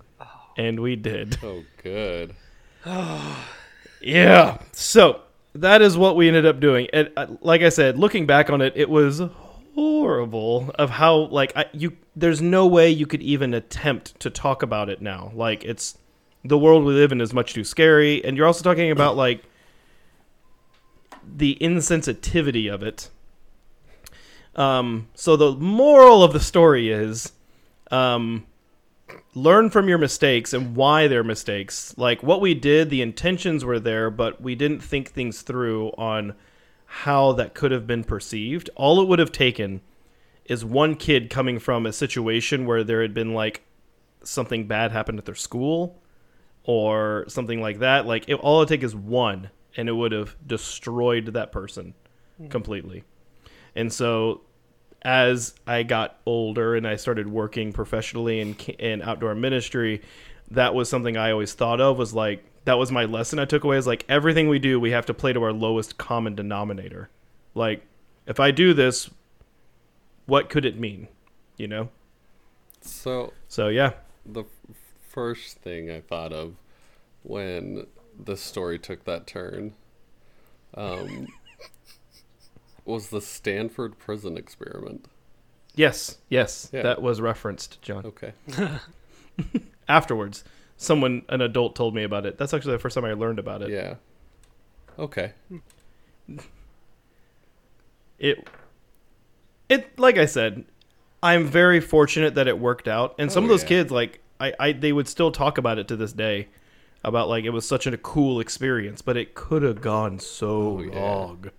and 0.57 0.81
we 0.81 0.97
did. 0.97 1.39
Oh, 1.43 1.63
good. 1.83 2.35
Yeah. 4.05 4.59
So 4.73 5.21
that 5.55 5.81
is 5.81 5.97
what 5.97 6.17
we 6.17 6.27
ended 6.27 6.45
up 6.45 6.59
doing. 6.59 6.89
And 6.93 7.11
uh, 7.17 7.27
like 7.41 7.63
I 7.63 7.69
said, 7.69 7.97
looking 7.99 8.27
back 8.27 8.51
on 8.51 8.61
it, 8.61 8.73
it 8.75 8.91
was 8.91 9.23
horrible 9.77 10.71
of 10.75 10.91
how 10.91 11.27
like 11.27 11.53
I, 11.57 11.67
you. 11.73 11.97
There's 12.17 12.43
no 12.43 12.67
way 12.67 12.91
you 12.91 13.07
could 13.07 13.23
even 13.23 13.55
attempt 13.55 14.19
to 14.21 14.29
talk 14.31 14.63
about 14.65 14.89
it 14.89 15.01
now. 15.01 15.31
Like 15.35 15.65
it's 15.65 15.97
the 16.45 16.59
world 16.59 16.85
we 16.85 16.95
live 16.95 17.13
in 17.13 17.21
is 17.21 17.33
much 17.33 17.55
too 17.55 17.63
scary, 17.63 18.25
and 18.25 18.37
you're 18.37 18.47
also 18.47 18.65
talking 18.65 18.91
about 18.91 19.17
like 19.17 19.45
the 21.25 21.57
insensitivity 21.61 22.73
of 22.73 22.83
it. 22.83 23.11
Um. 24.55 25.09
So 25.15 25.37
the 25.37 25.53
moral 25.53 26.23
of 26.23 26.33
the 26.33 26.41
story 26.41 26.91
is, 26.91 27.33
um, 27.91 28.47
learn 29.35 29.71
from 29.71 29.89
your 29.89 29.99
mistakes 29.99 30.53
and 30.53 30.77
why 30.77 31.09
they're 31.09 31.25
mistakes. 31.25 31.95
Like 31.97 32.23
what 32.23 32.41
we 32.41 32.55
did, 32.55 32.91
the 32.91 33.03
intentions 33.03 33.65
were 33.65 33.81
there, 33.81 34.11
but 34.11 34.41
we 34.41 34.55
didn't 34.55 34.81
think 34.81 35.11
things 35.11 35.43
through 35.43 35.89
on 35.91 36.35
how 36.85 37.33
that 37.33 37.55
could 37.55 37.71
have 37.71 37.87
been 37.87 38.05
perceived. 38.05 38.69
All 38.77 39.01
it 39.01 39.09
would 39.09 39.19
have 39.19 39.33
taken 39.33 39.81
is 40.45 40.65
one 40.65 40.95
kid 40.95 41.31
coming 41.31 41.59
from 41.59 41.87
a 41.87 41.93
situation 41.93 42.67
where 42.67 42.85
there 42.85 43.01
had 43.01 43.15
been 43.15 43.33
like 43.33 43.63
something 44.23 44.67
bad 44.67 44.93
happened 44.93 45.19
at 45.19 45.25
their 45.25 45.35
school 45.35 45.99
or 46.65 47.25
something 47.29 47.61
like 47.61 47.79
that. 47.79 48.07
Like 48.07 48.29
it, 48.29 48.35
all 48.35 48.63
it 48.63 48.69
take 48.69 48.83
is 48.83 48.95
one, 48.95 49.51
and 49.77 49.89
it 49.89 49.93
would 49.93 50.13
have 50.13 50.37
destroyed 50.47 51.27
that 51.27 51.53
person 51.53 51.95
hmm. 52.37 52.49
completely. 52.49 53.05
And 53.75 53.93
so 53.93 54.43
as 55.03 55.55
I 55.67 55.83
got 55.83 56.21
older 56.27 56.77
and 56.77 56.87
I 56.87 56.97
started 56.97 57.29
working 57.29 57.73
professionally 57.73 58.41
in 58.41 58.55
in 58.79 59.03
outdoor 59.03 59.35
ministry, 59.35 60.03
that 60.51 60.75
was 60.75 60.89
something 60.89 61.17
I 61.17 61.33
always 61.33 61.55
thought 61.55 61.81
of 61.81 61.99
was 61.99 62.15
like 62.15 62.45
that 62.65 62.79
was 62.79 62.93
my 62.93 63.05
lesson 63.05 63.39
I 63.39 63.45
took 63.45 63.65
away 63.65 63.77
is 63.77 63.87
like 63.87 64.05
everything 64.09 64.49
we 64.49 64.59
do 64.59 64.79
we 64.79 64.93
have 64.93 65.07
to 65.07 65.15
play 65.15 65.33
to 65.33 65.43
our 65.43 65.53
lowest 65.53 65.99
common 65.99 66.35
denominator. 66.35 67.11
Like 67.55 67.83
if 68.27 68.39
I 68.39 68.51
do 68.51 68.73
this 68.73 69.11
what 70.27 70.49
could 70.49 70.65
it 70.65 70.79
mean? 70.79 71.09
You 71.57 71.69
know? 71.69 71.89
So, 72.81 73.33
So 73.49 73.69
yeah. 73.69 73.93
the 74.25 74.45
first 75.09 75.59
thing 75.59 75.91
I 75.91 76.01
thought 76.01 76.33
of 76.33 76.55
when 77.23 77.87
the 78.25 78.37
story 78.37 78.79
took 78.79 79.05
that 79.05 79.27
turn 79.27 79.75
um, 80.75 81.27
was 82.85 83.09
the 83.09 83.21
Stanford 83.21 83.99
prison 83.99 84.37
experiment. 84.37 85.07
Yes, 85.75 86.19
yes, 86.29 86.69
Yeah. 86.73 86.83
that 86.83 87.01
was 87.03 87.21
referenced, 87.21 87.81
John. 87.83 88.05
Okay. 88.07 88.33
Afterwards, 89.89 90.45
someone 90.77 91.23
an 91.29 91.41
adult 91.41 91.75
told 91.75 91.95
me 91.95 92.03
about 92.05 92.27
it. 92.27 92.37
That's 92.39 92.53
actually 92.55 92.73
the 92.75 92.79
first 92.79 92.95
time 92.95 93.05
I 93.05 93.13
learned 93.15 93.39
about 93.39 93.63
it. 93.63 93.71
Yeah. 93.71 93.95
Okay. 94.99 95.33
it 98.19 98.47
it 99.69 99.99
like 99.99 100.19
I 100.19 100.27
said, 100.27 100.65
I'm 101.23 101.47
very 101.47 101.81
fortunate 101.81 102.35
that 102.35 102.47
it 102.49 102.59
worked 102.59 102.89
out. 102.89 103.15
And 103.19 103.33
some 103.33 103.45
Oh, 103.45 103.47
of 103.47 103.51
those 103.51 103.63
yeah. 103.63 103.69
kids, 103.69 103.91
like 103.91 104.21
I, 104.41 104.53
I, 104.59 104.73
they 104.73 104.93
would 104.93 105.09
still 105.09 105.31
talk 105.31 105.57
about 105.57 105.79
it 105.79 105.89
to 105.89 105.97
this 105.97 106.13
day, 106.13 106.49
about 107.05 107.29
like 107.29 107.45
it 107.45 107.51
was 107.51 107.67
such 107.67 107.87
a 107.87 107.97
cool 107.97 108.41
experience, 108.41 109.03
but 109.03 109.17
it 109.17 109.35
could 109.35 109.63
have 109.63 109.81
gone 109.81 110.19
so 110.19 110.79
Oh, 110.79 110.83
yeah. 110.83 110.99
wrong. 111.01 111.51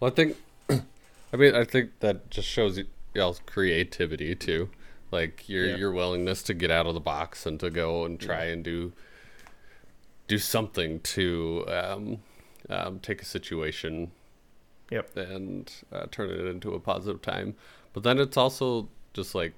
Well, 0.00 0.10
I 0.10 0.14
think, 0.14 0.36
I 0.70 1.36
mean, 1.36 1.54
I 1.54 1.64
think 1.64 1.98
that 2.00 2.30
just 2.30 2.48
shows 2.48 2.78
y'all's 3.14 3.40
creativity 3.46 4.34
too, 4.34 4.68
like 5.10 5.48
your 5.48 5.66
Yeah. 5.66 5.76
your 5.76 5.92
willingness 5.92 6.42
to 6.44 6.54
get 6.54 6.70
out 6.70 6.86
of 6.86 6.94
the 6.94 7.00
box 7.00 7.46
and 7.46 7.58
to 7.60 7.70
go 7.70 8.04
and 8.04 8.18
try 8.20 8.44
and 8.44 8.62
do 8.64 8.92
do 10.28 10.38
something 10.38 11.00
to 11.00 11.64
um, 11.68 12.18
um, 12.70 12.98
take 13.00 13.20
a 13.22 13.24
situation 13.24 14.12
Yep. 14.90 15.16
and 15.16 15.72
uh, 15.90 16.06
turn 16.10 16.30
it 16.30 16.40
into 16.46 16.74
a 16.74 16.80
positive 16.80 17.22
time. 17.22 17.54
But 17.94 18.02
then 18.02 18.18
it's 18.18 18.36
also 18.36 18.88
just 19.14 19.34
like 19.34 19.54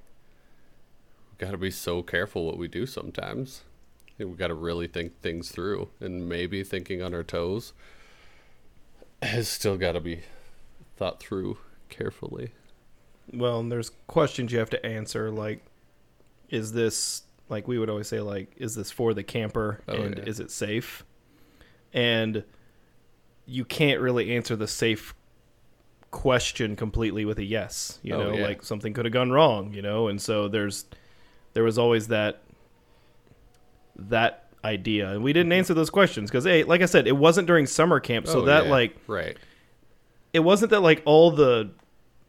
got 1.39 1.51
to 1.51 1.57
be 1.59 1.71
so 1.73 2.03
careful 2.03 2.47
what 2.47 2.57
we 2.59 2.69
do 2.69 2.87
sometimes. 2.87 3.63
We 4.19 4.25
got 4.27 4.49
to 4.49 4.55
really 4.55 4.87
think 4.87 5.21
things 5.21 5.51
through, 5.51 5.89
and 6.01 6.29
maybe 6.29 6.63
thinking 6.63 7.03
on 7.03 7.15
our 7.15 7.25
toes 7.25 7.73
has 9.23 9.49
still 9.49 9.77
got 9.77 9.93
to 9.93 10.01
be 10.01 10.21
thought 10.97 11.21
through 11.21 11.59
carefully. 11.89 12.51
Well, 13.33 13.61
and 13.61 13.73
there's 13.73 13.91
questions 14.07 14.53
you 14.53 14.59
have 14.59 14.71
to 14.71 14.85
answer, 14.87 15.31
like, 15.31 15.65
is 16.51 16.73
this 16.73 17.23
like 17.49 17.69
we 17.69 17.79
would 17.79 17.91
always 17.91 18.09
say, 18.09 18.21
like, 18.21 18.53
is 18.57 18.75
this 18.75 18.91
for 18.91 19.13
the 19.15 19.23
camper 19.23 19.81
Oh, 19.89 19.95
and 19.95 20.17
yeah. 20.19 20.25
is 20.25 20.41
it 20.41 20.51
safe? 20.51 21.05
And 21.93 22.45
you 23.47 23.65
can't 23.65 24.01
really 24.01 24.35
answer 24.35 24.57
the 24.57 24.67
safe 24.69 25.15
question 26.11 26.75
completely 26.77 27.25
with 27.25 27.39
a 27.39 27.45
yes. 27.45 27.99
You 28.03 28.15
Oh, 28.15 28.23
know, 28.31 28.35
yeah. 28.39 28.47
like 28.47 28.63
something 28.63 28.93
could 28.95 29.05
have 29.05 29.13
gone 29.13 29.31
wrong. 29.31 29.75
You 29.75 29.83
know, 29.83 30.09
and 30.09 30.21
so 30.23 30.49
there's 30.49 30.87
there 31.53 31.65
was 31.65 31.77
always 31.79 32.09
that 32.09 32.43
that 33.97 34.49
idea, 34.65 35.11
and 35.11 35.23
we 35.23 35.33
didn't 35.33 35.53
answer 35.53 35.75
those 35.75 35.91
questions 35.91 36.31
because, 36.31 36.45
hey, 36.45 36.65
like 36.65 36.81
I 36.83 36.87
said, 36.87 37.07
it 37.07 37.17
wasn't 37.17 37.47
during 37.47 37.67
summer 37.67 38.01
camp, 38.01 38.27
so 38.27 38.41
Oh, 38.41 38.45
that 38.47 38.65
yeah, 38.65 38.71
like 38.71 38.97
right. 39.07 39.37
it 40.33 40.41
wasn't 40.41 40.71
that 40.71 40.81
like 40.81 41.03
all 41.05 41.31
the 41.31 41.71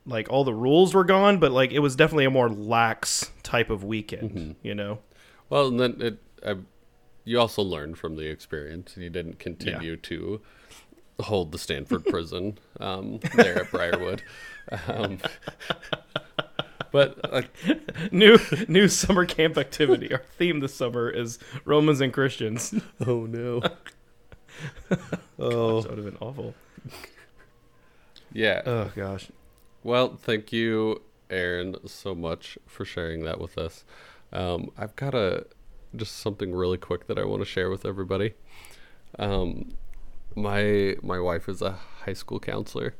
like 0.05 0.29
all 0.29 0.43
the 0.43 0.53
rules 0.53 0.93
were 0.93 1.03
gone, 1.03 1.39
but 1.39 1.51
like 1.51 1.71
it 1.71 1.79
was 1.79 1.95
definitely 1.95 2.25
a 2.25 2.29
more 2.29 2.49
lax 2.49 3.31
type 3.43 3.69
of 3.69 3.83
weekend, 3.83 4.31
Mm-hmm. 4.31 4.51
you 4.61 4.75
know. 4.75 4.99
Well, 5.49 5.67
and 5.67 5.79
then 5.79 6.01
it, 6.01 6.17
I, 6.45 6.55
you 7.23 7.39
also 7.39 7.61
learned 7.63 7.97
from 7.97 8.15
the 8.15 8.27
experience, 8.27 8.95
and 8.95 9.03
you 9.03 9.09
didn't 9.09 9.39
continue 9.39 9.95
to 9.97 10.41
hold 11.21 11.51
the 11.51 11.57
Stanford 11.57 12.05
prison 12.09 12.57
um, 12.79 13.19
there 13.35 13.63
at 13.63 13.71
Briarwood. 13.71 14.21
Um, 14.87 15.19
but 16.95 17.19
uh, 17.33 17.41
New 18.13 18.39
new 18.69 18.87
summer 18.87 19.25
camp 19.25 19.57
activity. 19.57 20.13
Our 20.13 20.21
theme 20.37 20.61
this 20.61 20.73
summer 20.73 21.09
is 21.09 21.39
Romans 21.65 21.99
and 21.99 22.13
Christians. 22.13 22.73
oh 23.05 23.25
no, 23.25 23.61
Oh, 25.37 25.81
that 25.81 25.89
would 25.89 25.97
have 25.97 26.05
been 26.05 26.17
awful. 26.21 26.55
yeah. 28.31 28.61
Oh 28.65 28.91
gosh. 28.95 29.29
Well, 29.83 30.15
thank 30.15 30.53
you, 30.53 31.01
Aaron, 31.29 31.75
so 31.85 32.15
much 32.15 32.57
for 32.65 32.85
sharing 32.85 33.25
that 33.25 33.41
with 33.41 33.57
us. 33.57 33.83
Um, 34.31 34.71
I've 34.77 34.95
got 34.95 35.13
a 35.13 35.45
just 35.97 36.15
something 36.19 36.53
really 36.55 36.77
quick 36.77 37.07
that 37.07 37.19
I 37.19 37.25
want 37.25 37.41
to 37.41 37.45
share 37.45 37.69
with 37.69 37.85
everybody. 37.85 38.35
Um, 39.19 39.73
my 40.33 40.95
my 41.03 41.19
wife 41.19 41.49
is 41.49 41.61
a 41.61 41.71
high 42.05 42.13
school 42.13 42.39
counselor, 42.39 42.95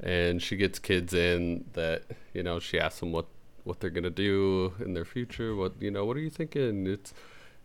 and 0.00 0.40
she 0.40 0.56
gets 0.56 0.78
kids 0.78 1.12
in 1.12 1.66
that 1.74 2.04
you 2.32 2.42
know 2.42 2.58
she 2.58 2.80
asks 2.80 3.00
them 3.00 3.12
what 3.12 3.26
what 3.64 3.80
they're 3.80 3.90
gonna 3.90 4.10
do 4.10 4.74
in 4.80 4.94
their 4.94 5.04
future. 5.04 5.54
What 5.54 5.74
you 5.80 5.90
know, 5.90 6.04
what 6.04 6.16
are 6.16 6.20
you 6.20 6.30
thinking? 6.30 6.86
It's 6.86 7.12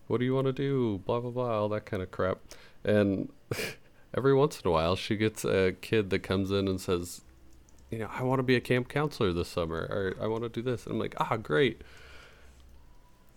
what 0.07 0.19
do 0.19 0.25
you 0.25 0.33
want 0.33 0.47
to 0.47 0.53
do? 0.53 0.99
Blah 1.05 1.19
blah 1.19 1.31
blah, 1.31 1.59
all 1.59 1.69
that 1.69 1.85
kind 1.85 2.01
of 2.01 2.11
crap. 2.11 2.39
And 2.83 3.29
every 4.15 4.33
once 4.33 4.61
in 4.61 4.67
a 4.67 4.71
while, 4.71 4.95
she 4.95 5.15
gets 5.15 5.45
a 5.45 5.73
kid 5.81 6.09
that 6.09 6.19
comes 6.19 6.51
in 6.51 6.67
and 6.67 6.79
says, 6.81 7.21
you 7.91 7.99
know, 7.99 8.09
I 8.11 8.23
want 8.23 8.39
to 8.39 8.43
be 8.43 8.55
a 8.55 8.61
camp 8.61 8.89
counselor 8.89 9.33
this 9.33 9.49
summer, 9.49 9.87
or 9.89 10.15
I 10.21 10.27
want 10.27 10.43
to 10.43 10.49
do 10.49 10.61
this. 10.61 10.85
And 10.85 10.93
I'm 10.93 10.99
like, 10.99 11.15
ah, 11.19 11.37
great. 11.37 11.81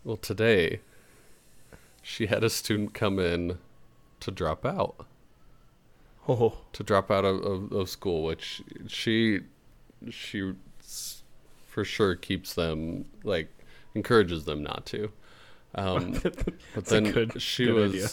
Well, 0.04 0.16
today, 0.16 0.80
she 2.02 2.26
had 2.26 2.42
a 2.42 2.50
student 2.50 2.94
come 2.94 3.18
in 3.18 3.58
to 4.20 4.30
drop 4.30 4.64
out 4.64 5.06
Oh, 6.28 6.58
to 6.72 6.84
drop 6.84 7.10
out 7.10 7.24
of, 7.24 7.44
of, 7.44 7.72
of 7.72 7.88
school, 7.88 8.22
which 8.22 8.62
she 8.86 9.40
she 10.08 10.54
for 11.72 11.84
sure 11.86 12.14
keeps 12.14 12.52
them 12.52 13.06
like 13.24 13.48
encourages 13.94 14.44
them 14.44 14.62
not 14.62 14.84
to. 14.86 15.10
Um, 15.74 16.12
but 16.74 16.84
then 16.86 17.04
good- 17.10 17.40
she 17.40 17.64
good 17.64 17.74
was 17.74 17.92
idea. 17.94 18.08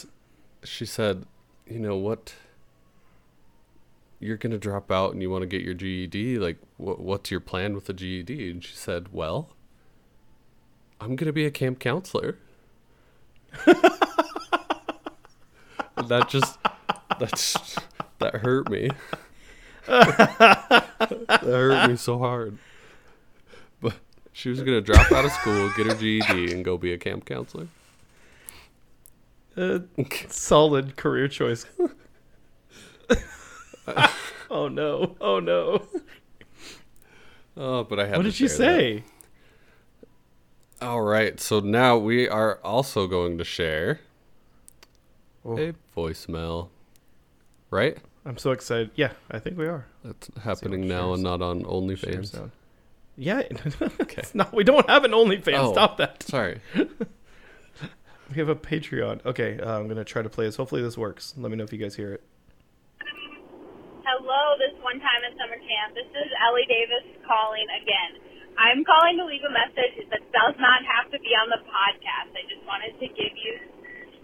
she 0.64 0.86
said, 0.86 1.26
you 1.66 1.78
know 1.78 1.96
what? 1.96 2.32
You're 4.18 4.38
gonna 4.38 4.58
drop 4.58 4.90
out 4.90 5.12
and 5.12 5.20
you 5.20 5.28
want 5.30 5.42
to 5.42 5.46
get 5.46 5.60
your 5.62 5.74
GED. 5.74 6.38
Like, 6.38 6.56
what 6.78 7.00
what's 7.00 7.30
your 7.30 7.40
plan 7.40 7.74
with 7.74 7.84
the 7.84 7.92
GED? 7.92 8.50
And 8.50 8.64
she 8.64 8.74
said, 8.74 9.08
well, 9.12 9.50
I'm 11.00 11.16
gonna 11.16 11.32
be 11.32 11.44
a 11.44 11.50
camp 11.50 11.78
counselor. 11.78 12.38
That 16.08 16.28
just 16.30 16.58
that's 17.18 17.76
that 18.20 18.36
hurt 18.36 18.70
me. 18.70 18.88
that 19.86 20.86
hurt 21.28 21.90
me 21.90 21.96
so 21.96 22.18
hard. 22.18 22.56
She 24.40 24.48
was 24.48 24.62
gonna 24.62 24.80
drop 24.80 25.12
out 25.12 25.26
of 25.26 25.32
school, 25.32 25.70
get 25.76 25.84
her 25.84 25.94
GED, 25.94 26.50
and 26.54 26.64
go 26.64 26.78
be 26.78 26.94
a 26.94 26.98
camp 26.98 27.26
counselor. 27.26 27.68
uh, 29.54 29.80
solid 30.28 30.96
career 30.96 31.28
choice. 31.28 31.66
oh 34.50 34.68
no! 34.68 35.14
Oh 35.20 35.40
no! 35.40 35.82
Oh, 37.54 37.84
but 37.84 38.00
I 38.00 38.06
had. 38.06 38.16
What 38.16 38.22
to 38.22 38.30
did 38.30 38.34
she 38.34 38.48
share 38.48 38.56
that. 38.56 38.78
say? 38.78 39.04
All 40.80 41.02
right, 41.02 41.38
so 41.38 41.60
now 41.60 41.98
we 41.98 42.26
are 42.26 42.60
also 42.64 43.06
going 43.06 43.36
to 43.36 43.44
share 43.44 44.00
Oh, 45.44 45.58
a 45.58 45.74
voicemail. 45.94 46.70
Right? 47.70 47.98
I'm 48.24 48.38
so 48.38 48.52
excited. 48.52 48.90
Yeah, 48.94 49.12
I 49.30 49.38
think 49.38 49.58
we 49.58 49.66
are. 49.66 49.84
That's 50.02 50.30
happening 50.42 50.88
now 50.88 51.08
shares- 51.08 51.14
and 51.16 51.24
not 51.24 51.42
on 51.42 51.62
OnlyFans. 51.64 52.50
Sound. 53.24 53.46
Yeah. 53.80 53.88
it's 54.18 54.34
not. 54.34 54.52
We 54.52 54.64
don't 54.64 54.88
have 54.88 55.04
an 55.04 55.12
OnlyFans. 55.12 55.58
Oh. 55.58 55.72
Stop 55.72 55.98
that. 55.98 56.22
Sorry. 56.22 56.60
We 58.30 58.38
have 58.38 58.48
a 58.48 58.54
Patreon. 58.54 59.26
Okay, 59.26 59.58
uh, 59.58 59.74
I'm 59.74 59.90
gonna 59.90 60.06
try 60.06 60.22
to 60.22 60.30
play 60.30 60.46
this. 60.46 60.54
Hopefully 60.54 60.86
this 60.86 60.94
works. 60.94 61.34
Let 61.34 61.50
me 61.50 61.58
know 61.58 61.66
if 61.66 61.74
you 61.74 61.82
guys 61.82 61.98
hear 61.98 62.14
it. 62.14 62.22
Hello, 64.06 64.54
this 64.54 64.70
one 64.86 65.02
time 65.02 65.26
at 65.26 65.34
summer 65.34 65.58
camp. 65.58 65.98
This 65.98 66.06
is 66.14 66.30
Ellie 66.46 66.66
Davis 66.70 67.10
calling 67.26 67.66
again. 67.74 68.22
I'm 68.54 68.86
calling 68.86 69.18
to 69.18 69.26
leave 69.26 69.42
a 69.42 69.50
message 69.50 70.06
that 70.14 70.22
does 70.30 70.54
not 70.62 70.78
have 70.86 71.10
to 71.10 71.18
be 71.18 71.34
on 71.34 71.50
the 71.50 71.58
podcast. 71.66 72.30
I 72.38 72.46
just 72.46 72.62
wanted 72.70 72.94
to 73.02 73.06
give 73.18 73.34
you, 73.34 73.54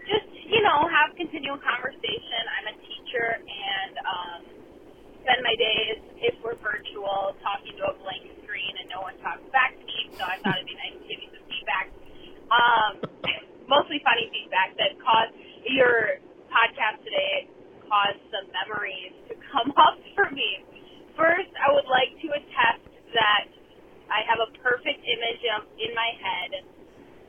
just, 0.07 0.31
you 0.55 0.63
know, 0.63 0.87
have 0.87 1.11
continual 1.19 1.59
conversation. 1.59 2.43
I'm 2.47 2.67
a 2.71 2.77
teacher 2.87 3.43
and 3.43 3.95
um, 4.07 4.41
spend 5.27 5.43
my 5.43 5.59
days, 5.59 5.99
if 6.23 6.39
we're 6.39 6.55
virtual, 6.62 7.35
talking 7.43 7.75
to 7.83 7.91
a 7.91 7.95
blank 7.99 8.31
screen 8.47 8.75
and 8.79 8.87
no 8.87 9.03
one 9.03 9.19
talks 9.27 9.43
back 9.51 9.75
to 9.75 9.83
me, 9.83 10.15
so 10.15 10.23
I 10.23 10.39
thought 10.39 10.55
it'd 10.55 10.71
be 10.71 10.79
nice 10.79 10.95
to 10.95 11.07
give 11.11 11.19
you 11.19 11.31
some 11.35 11.47
feedback. 11.51 11.87
Um, 12.47 12.93
mostly 13.75 13.99
funny 14.07 14.31
feedback 14.31 14.79
that 14.79 14.95
caused 15.03 15.35
your 15.67 16.23
podcast 16.47 17.03
today 17.03 17.51
caused 17.91 18.23
some 18.31 18.47
memories 18.55 19.19
to 19.27 19.35
come 19.51 19.75
up 19.75 19.99
for 20.15 20.31
me. 20.31 20.62
First, 21.19 21.51
I 21.59 21.75
would 21.75 21.91
like 21.91 22.15
to 22.23 22.29
attest 22.31 22.87
that 23.19 23.51
I 24.07 24.23
have 24.31 24.39
a 24.39 24.55
perfect 24.62 25.03
image 25.03 25.43
of, 25.59 25.67
in 25.75 25.91
my 25.91 26.11
head 26.23 26.51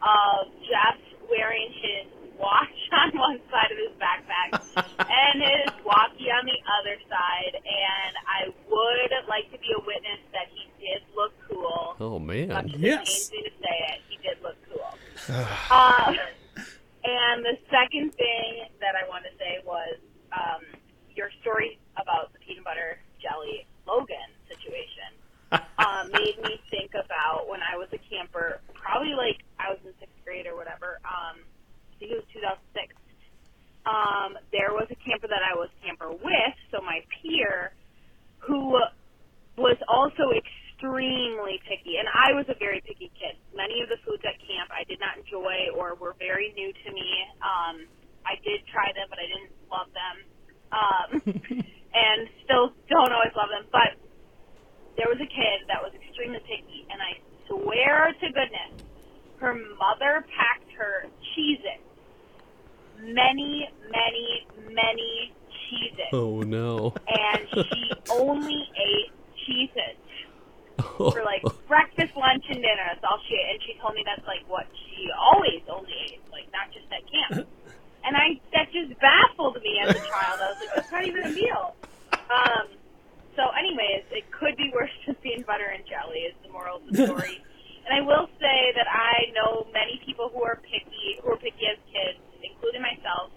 of 0.05 0.53
Jeff 0.69 1.01
wearing 1.33 1.73
his 1.81 2.05
watch 2.37 2.77
on 3.01 3.09
one 3.17 3.41
side 3.49 3.73
of 3.73 3.79
his 3.81 3.93
backpack 3.97 4.53
and 5.01 5.41
his 5.41 5.66
walkie 5.87 6.27
on 6.27 6.43
the 6.43 6.59
other 6.67 6.99
side, 7.07 7.55
and 7.55 8.13
I 8.27 8.51
would 8.67 9.11
like 9.31 9.47
to 9.55 9.57
be 9.57 9.71
a 9.71 9.81
witness 9.87 10.19
that 10.35 10.51
he 10.51 10.67
did 10.83 10.99
look 11.15 11.31
cool. 11.47 11.95
Oh 12.03 12.19
man. 12.19 12.51
Much 12.51 12.67
Yes. 12.75 13.07
pains 13.07 13.31
me 13.31 13.39
to 13.47 13.53
say 13.63 13.75
it, 13.95 13.99
he 14.11 14.15
did 14.19 14.37
look 14.43 14.59
cool. 14.67 14.91
um, 15.71 16.11
and 17.07 17.39
the 17.47 17.55
second 17.71 18.11
thing 18.19 18.67
that 18.83 18.99
I 18.99 19.07
want 19.07 19.23
to 19.23 19.33
say 19.39 19.63
was 19.63 19.95
um, 20.35 20.61
your 21.15 21.31
story 21.41 21.79
about 21.95 22.33
the 22.35 22.39
peanut 22.43 22.67
butter 22.67 22.99
jelly 23.23 23.65
Logan 23.87 24.29
situation 24.51 25.15
um, 25.79 26.11
made 26.19 26.35
me 26.43 26.59
think 26.69 26.91
about 26.93 27.47
when 27.47 27.63
I 27.63 27.79
was 27.79 27.87
a 27.95 28.01
camper, 28.11 28.59
probably 28.75 29.15
like 29.15 29.39
I 29.57 29.71
was 29.71 29.79
in 29.87 29.95
sixth 30.03 30.19
grade 30.27 30.45
or 30.45 30.55
whatever. 30.59 30.99
Um, 31.07 31.39
I 31.39 31.93
think 31.97 32.11
it 32.11 32.19
was 32.19 32.27
2006. 32.35 32.91
Um, 33.87 34.35
there 34.51 34.75
was 34.75 34.91
a 34.91 34.99
camper 34.99 35.31
that 35.31 35.41
I 35.47 35.55
was 35.55 35.71
camper 35.79 36.11
with, 36.11 36.55
so 36.75 36.83
my 36.83 36.99
peer, 37.23 37.71
who 38.43 38.75
was 39.57 39.77
also 39.87 40.35
extremely 40.35 41.57
picky, 41.65 41.97
and 41.97 42.07
I 42.11 42.35
was 42.35 42.45
a 42.51 42.57
very 42.59 42.83
picky 42.85 43.09
kid. 43.15 43.39
Many 43.55 43.81
of 43.81 43.89
the 43.89 43.97
foods 44.05 44.21
at 44.27 44.35
camp 44.43 44.69
I 44.75 44.83
did 44.85 44.99
not 44.99 45.17
enjoy 45.17 45.71
or 45.73 45.95
were 45.95 46.19
very 46.19 46.53
new 46.53 46.69
to 46.69 46.89
me. 46.93 47.09
Um, 47.41 47.87
I 48.27 48.35
did 48.43 48.61
try 48.69 48.91
them, 48.93 49.07
but 49.09 49.17
I 49.23 49.27
didn't 49.31 49.55
love 49.71 49.89
them, 49.95 50.15
um, 50.75 51.07
and 51.95 52.27
still 52.43 52.75
don't 52.91 53.15
always 53.15 53.33
love 53.39 53.49
them. 53.49 53.65
But 53.71 53.95
there 54.99 55.07
was 55.07 55.17
a 55.23 55.29
kid 55.31 55.57
that 55.71 55.79
was 55.79 55.95
extremely 55.95 56.43
picky, 56.43 56.85
and 56.91 56.99
I 56.99 57.11
swear 57.47 58.11
to 58.11 58.27
goodness, 58.35 58.73
her 59.39 59.55
mother 59.79 60.27
packed 60.35 60.69
her 60.77 61.07
Cheez-Its. 61.33 61.86
Many, 62.99 63.69
many, 63.91 64.47
many 64.73 65.33
Cheez-Its. 65.49 66.13
Oh 66.13 66.41
no. 66.41 66.93
And 67.07 67.47
she 67.51 67.91
only 68.11 68.67
ate 68.75 69.11
Cheez-Its 69.45 69.99
for 70.97 71.23
like 71.23 71.43
breakfast, 71.67 72.15
lunch, 72.15 72.43
and 72.49 72.61
dinner. 72.61 72.85
That's 72.87 73.03
all 73.03 73.19
she 73.27 73.35
ate. 73.35 73.51
And 73.53 73.59
she 73.63 73.79
told 73.81 73.95
me 73.95 74.03
that's 74.05 74.25
like 74.27 74.47
what 74.47 74.67
she 74.73 75.09
always 75.17 75.61
only 75.69 75.93
ate, 76.11 76.21
like 76.31 76.47
not 76.51 76.71
just 76.73 76.85
at 76.91 77.03
camp. 77.09 77.47
And 78.05 78.15
I 78.15 78.39
that 78.53 78.71
just 78.71 78.97
baffled 78.99 79.61
me 79.61 79.79
as 79.83 79.95
a 79.95 79.99
child. 79.99 80.39
I 80.39 80.47
was 80.49 80.57
like, 80.59 80.75
that's 80.75 80.91
not 80.91 81.05
even 81.05 81.23
a 81.23 81.31
meal. 81.31 81.75
Um, 82.13 82.67
so, 83.35 83.53
anyways, 83.53 84.03
it 84.11 84.31
could 84.31 84.57
be 84.57 84.71
worse 84.73 84.89
than 85.05 85.15
peanut 85.15 85.45
butter 85.45 85.69
and 85.69 85.83
jelly. 85.85 86.25
Is 86.25 86.33
the 86.41 86.51
moral 86.51 86.77
of 86.77 86.87
the 86.89 87.05
story. 87.05 87.43
and 87.85 87.93
I 87.93 88.01
will 88.01 88.27
say 88.39 88.73
that 88.75 88.87
I 88.89 89.31
know 89.33 89.67
many 89.73 90.01
people 90.05 90.29
who 90.33 90.43
are 90.43 90.59
picky, 90.63 91.19
who 91.21 91.29
were 91.29 91.37
picky 91.37 91.67
as 91.67 91.77
kids, 91.87 92.19
including 92.67 92.83
myself, 92.83 93.31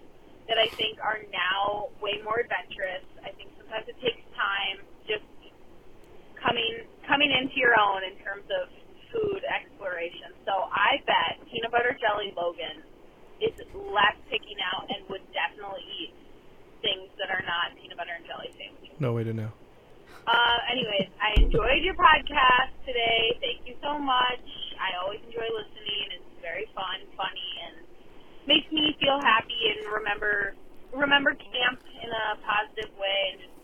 that 0.51 0.59
I 0.59 0.67
think 0.75 0.99
are 0.99 1.23
now 1.31 1.87
way 2.03 2.19
more 2.19 2.43
adventurous. 2.43 3.07
I 3.23 3.31
think 3.39 3.55
sometimes 3.55 3.87
it 3.87 3.95
takes 4.03 4.19
time 4.35 4.83
just 5.07 5.23
coming 6.35 6.83
coming 7.07 7.31
into 7.31 7.55
your 7.55 7.79
own 7.79 8.03
in 8.03 8.19
terms 8.19 8.43
of 8.51 8.67
food 9.15 9.39
exploration. 9.47 10.35
So 10.43 10.67
I 10.67 10.99
bet 11.07 11.39
peanut 11.47 11.71
butter 11.71 11.95
jelly 11.95 12.35
Logan 12.35 12.83
is 13.39 13.55
less 13.71 14.19
picky 14.27 14.51
now 14.59 14.83
and 14.91 15.07
would 15.07 15.23
definitely 15.31 15.87
eat 15.87 16.13
things 16.83 17.07
that 17.15 17.31
are 17.31 17.45
not 17.47 17.71
peanut 17.79 17.95
butter 17.95 18.11
and 18.11 18.27
jelly 18.27 18.51
sandwiches. 18.59 18.99
No 18.99 19.15
way 19.15 19.23
to 19.23 19.31
know. 19.31 19.55
Uh, 20.27 20.59
anyways, 20.67 21.07
I 21.23 21.39
enjoyed 21.39 21.81
your 21.87 21.95
podcast 21.95 22.75
today. 22.83 23.39
Thank 23.39 23.63
you 23.63 23.79
so 23.79 23.95
much. 23.95 24.43
I 24.75 24.99
always 24.99 25.23
enjoy 25.23 25.47
listening. 25.47 26.19
It's 26.19 26.31
very 26.43 26.67
fun, 26.75 27.07
funny, 27.15 27.51
and 27.71 27.90
makes 28.47 28.69
me 28.71 28.95
feel 28.99 29.19
happy 29.21 29.57
and 29.75 29.91
remember 29.93 30.53
remember 30.95 31.31
camp 31.33 31.79
in 32.03 32.09
a 32.09 32.25
positive 32.43 32.91
way 32.99 33.19
and 33.31 33.37
just 33.41 33.57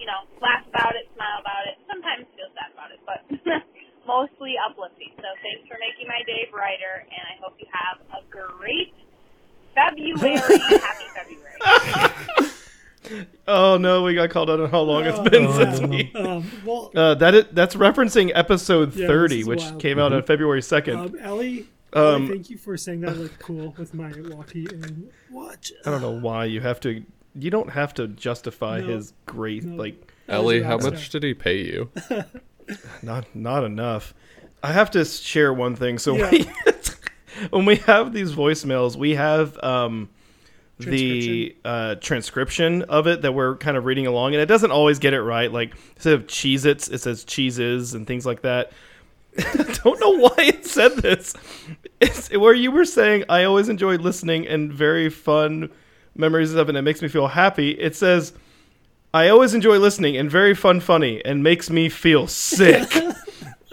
you 0.00 0.06
know 0.06 0.26
laugh 0.42 0.64
about 0.68 0.94
it, 0.96 1.06
smile 1.14 1.38
about 1.40 1.64
it. 1.70 1.76
Sometimes 1.86 2.26
feel 2.36 2.50
sad 2.58 2.70
about 2.74 2.90
it, 2.90 3.00
but 3.06 3.20
mostly 4.06 4.54
uplifting. 4.58 5.12
So 5.16 5.28
thanks 5.42 5.64
for 5.70 5.78
making 5.78 6.08
my 6.08 6.20
day 6.26 6.48
brighter, 6.50 7.06
and 7.06 7.22
I 7.30 7.34
hope 7.40 7.54
you 7.58 7.66
have 7.70 8.02
a 8.18 8.20
great 8.28 8.92
February. 9.74 10.36
Happy 10.82 11.08
February. 11.14 12.50
Oh 13.48 13.76
no, 13.78 14.04
we 14.04 14.14
got 14.14 14.30
called 14.30 14.48
out 14.48 14.60
on 14.60 14.70
how 14.70 14.80
long 14.82 15.04
it's 15.04 15.18
been 15.28 15.44
Oh, 15.46 15.58
since 15.58 15.80
no. 15.80 15.88
we. 15.88 16.12
Um, 16.14 16.50
well, 16.64 16.90
Uh, 16.94 17.14
that 17.16 17.34
is, 17.34 17.44
that's 17.52 17.74
referencing 17.74 18.30
episode 18.32 18.94
Yeah, 18.94 19.08
30, 19.08 19.42
which 19.44 19.58
wild. 19.60 19.82
came 19.82 19.98
out 19.98 20.12
on 20.12 20.22
February 20.22 20.60
2nd. 20.60 20.96
um, 20.96 21.16
Ellie, 21.20 21.66
Um, 21.94 22.28
thank 22.28 22.48
you 22.50 22.56
for 22.56 22.76
saying 22.76 23.00
that. 23.02 23.10
I 23.10 23.14
look 23.14 23.38
cool 23.38 23.74
with 23.76 23.92
my 23.94 24.12
walkie 24.30 24.66
and 24.70 25.10
watch. 25.30 25.72
I 25.84 25.90
don't 25.90 26.00
know 26.02 26.10
why 26.18 26.46
you 26.46 26.60
have 26.60 26.80
to 26.80 27.04
you 27.34 27.50
don't 27.50 27.70
have 27.70 27.94
to 27.94 28.08
justify 28.08 28.80
No. 28.80 28.88
his 28.88 29.12
great 29.26 29.64
No. 29.64 29.76
like 29.76 30.12
That 30.26 30.34
Ellie, 30.36 30.62
how 30.62 30.76
much 30.78 31.08
star. 31.08 31.20
did 31.20 31.26
he 31.28 31.34
pay 31.34 31.64
you? 31.64 31.90
not 33.02 33.34
not 33.34 33.64
enough. 33.64 34.14
I 34.62 34.72
have 34.72 34.90
to 34.92 35.04
share 35.04 35.52
one 35.52 35.74
thing. 35.76 35.98
So 35.98 36.16
Yeah. 36.16 36.30
we, 36.30 36.50
when 37.50 37.64
we 37.64 37.76
have 37.76 38.12
these 38.12 38.32
voicemails, 38.32 38.96
we 38.96 39.14
have 39.16 39.58
um, 39.62 40.08
the 40.78 41.56
uh, 41.64 41.96
transcription 41.96 42.82
of 42.82 43.06
it 43.06 43.22
that 43.22 43.32
we're 43.32 43.56
kind 43.56 43.76
of 43.76 43.84
reading 43.84 44.06
along, 44.06 44.34
and 44.34 44.42
it 44.42 44.46
doesn't 44.46 44.70
always 44.70 44.98
get 44.98 45.12
it 45.14 45.22
right. 45.22 45.50
Like 45.52 45.74
instead 45.96 46.14
of 46.14 46.26
Cheez 46.26 46.64
Its, 46.64 46.88
it 46.88 46.98
says 46.98 47.24
cheeses 47.24 47.94
and 47.94 48.06
things 48.06 48.24
like 48.26 48.42
that. 48.42 48.72
I 49.38 49.78
Don't 49.82 49.98
know 49.98 50.18
why 50.18 50.34
it 50.38 50.66
said 50.66 50.96
this. 50.98 51.34
It's 52.02 52.30
where 52.36 52.52
you 52.54 52.70
were 52.72 52.84
saying 52.84 53.24
I 53.28 53.44
always 53.44 53.68
enjoy 53.68 53.96
listening 53.96 54.46
and 54.46 54.72
very 54.72 55.08
fun 55.08 55.70
memories 56.16 56.52
of 56.54 56.68
it. 56.68 56.70
and 56.70 56.78
It 56.78 56.82
makes 56.82 57.00
me 57.02 57.08
feel 57.08 57.28
happy. 57.28 57.70
It 57.72 57.94
says 57.96 58.32
I 59.14 59.28
always 59.28 59.54
enjoy 59.54 59.78
listening 59.78 60.16
and 60.16 60.30
very 60.30 60.54
fun, 60.54 60.80
funny, 60.80 61.24
and 61.24 61.42
makes 61.42 61.70
me 61.70 61.88
feel 61.88 62.26
sick. 62.26 62.92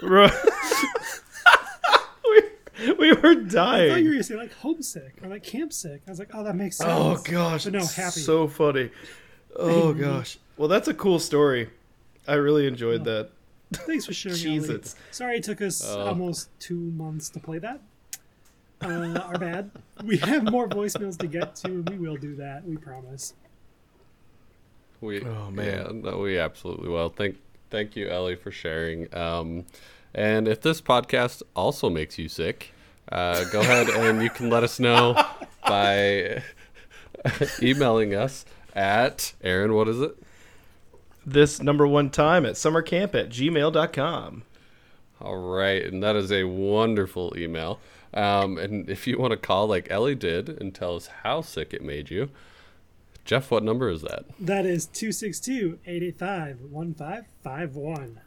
We, 2.80 2.92
we 2.94 3.12
were 3.12 3.12
I 3.12 3.12
thought 3.12 3.20
you 3.20 3.34
were 3.34 3.34
dying. 3.44 4.04
gonna 4.06 4.22
say 4.22 4.36
like 4.36 4.54
homesick 4.54 5.16
or 5.22 5.28
like 5.28 5.42
camp 5.42 5.72
sick. 5.72 6.00
I 6.06 6.10
was 6.10 6.18
like, 6.18 6.30
oh, 6.32 6.44
that 6.44 6.56
makes 6.56 6.80
oh, 6.80 6.84
sense. 7.16 7.28
Oh 7.28 7.32
gosh, 7.32 7.64
But 7.64 7.72
no, 7.74 7.84
happy. 7.84 8.20
so 8.20 8.48
funny. 8.48 8.90
Oh 9.56 9.92
gosh. 9.92 10.38
Well, 10.56 10.68
that's 10.68 10.86
a 10.86 10.94
cool 10.94 11.18
story. 11.18 11.68
I 12.28 12.34
really 12.34 12.68
enjoyed 12.68 13.00
oh. 13.00 13.04
that. 13.04 13.30
Thanks 13.72 14.06
for 14.06 14.12
sharing. 14.12 14.64
Its. 14.70 14.94
Sorry 15.10 15.38
it 15.38 15.42
took 15.42 15.60
us 15.60 15.84
Oh. 15.84 16.06
almost 16.06 16.48
two 16.60 16.78
months 16.78 17.28
to 17.30 17.40
play 17.40 17.58
that. 17.58 17.80
Uh, 18.82 19.18
our 19.24 19.38
bad. 19.38 19.70
We 20.04 20.16
have 20.18 20.50
more 20.50 20.66
voicemails 20.66 21.18
to 21.18 21.26
get 21.26 21.54
to, 21.56 21.66
and 21.68 21.88
we 21.90 21.98
will 21.98 22.16
do 22.16 22.34
that. 22.36 22.64
We 22.66 22.78
promise. 22.78 23.34
We, 25.02 25.22
Oh, 25.22 25.50
man. 25.50 25.66
yeah, 25.66 26.10
no, 26.10 26.18
we 26.18 26.38
absolutely 26.38 26.88
will. 26.88 27.10
Thank, 27.10 27.36
thank 27.68 27.96
you, 27.96 28.08
Ellie, 28.08 28.36
for 28.36 28.50
sharing. 28.50 29.14
Um, 29.14 29.66
and 30.14 30.48
if 30.48 30.62
this 30.62 30.80
podcast 30.80 31.42
also 31.54 31.90
makes 31.90 32.18
you 32.18 32.28
sick, 32.30 32.72
uh, 33.12 33.44
go 33.52 33.60
ahead 33.60 33.88
and 33.90 34.22
you 34.22 34.30
can 34.30 34.48
let 34.48 34.62
us 34.64 34.80
know 34.80 35.22
by 35.66 36.42
emailing 37.62 38.14
us 38.14 38.46
at 38.74 39.34
Aaron. 39.42 39.74
What 39.74 39.88
is 39.88 40.00
it? 40.00 40.16
This 41.26 41.60
number 41.60 41.86
one 41.86 42.08
time 42.08 42.46
at 42.46 42.54
summercamp 42.54 43.14
at 43.14 43.28
gmail.com. 43.28 44.44
All 45.20 45.36
right, 45.36 45.84
and 45.84 46.02
that 46.02 46.16
is 46.16 46.32
a 46.32 46.44
wonderful 46.44 47.34
email. 47.36 47.78
Um, 48.12 48.58
and 48.58 48.90
if 48.90 49.06
you 49.06 49.18
want 49.18 49.30
to 49.32 49.36
call 49.36 49.66
like 49.66 49.90
Ellie 49.90 50.14
did 50.14 50.48
and 50.48 50.74
tell 50.74 50.96
us 50.96 51.08
how 51.22 51.42
sick 51.42 51.72
it 51.72 51.82
made 51.82 52.10
you, 52.10 52.30
Jeff, 53.24 53.50
what 53.50 53.62
number 53.62 53.88
is 53.88 54.02
that? 54.02 54.24
That 54.40 54.66
is 54.66 54.86
262 54.86 55.78
885 55.86 56.60
1551. 56.70 58.20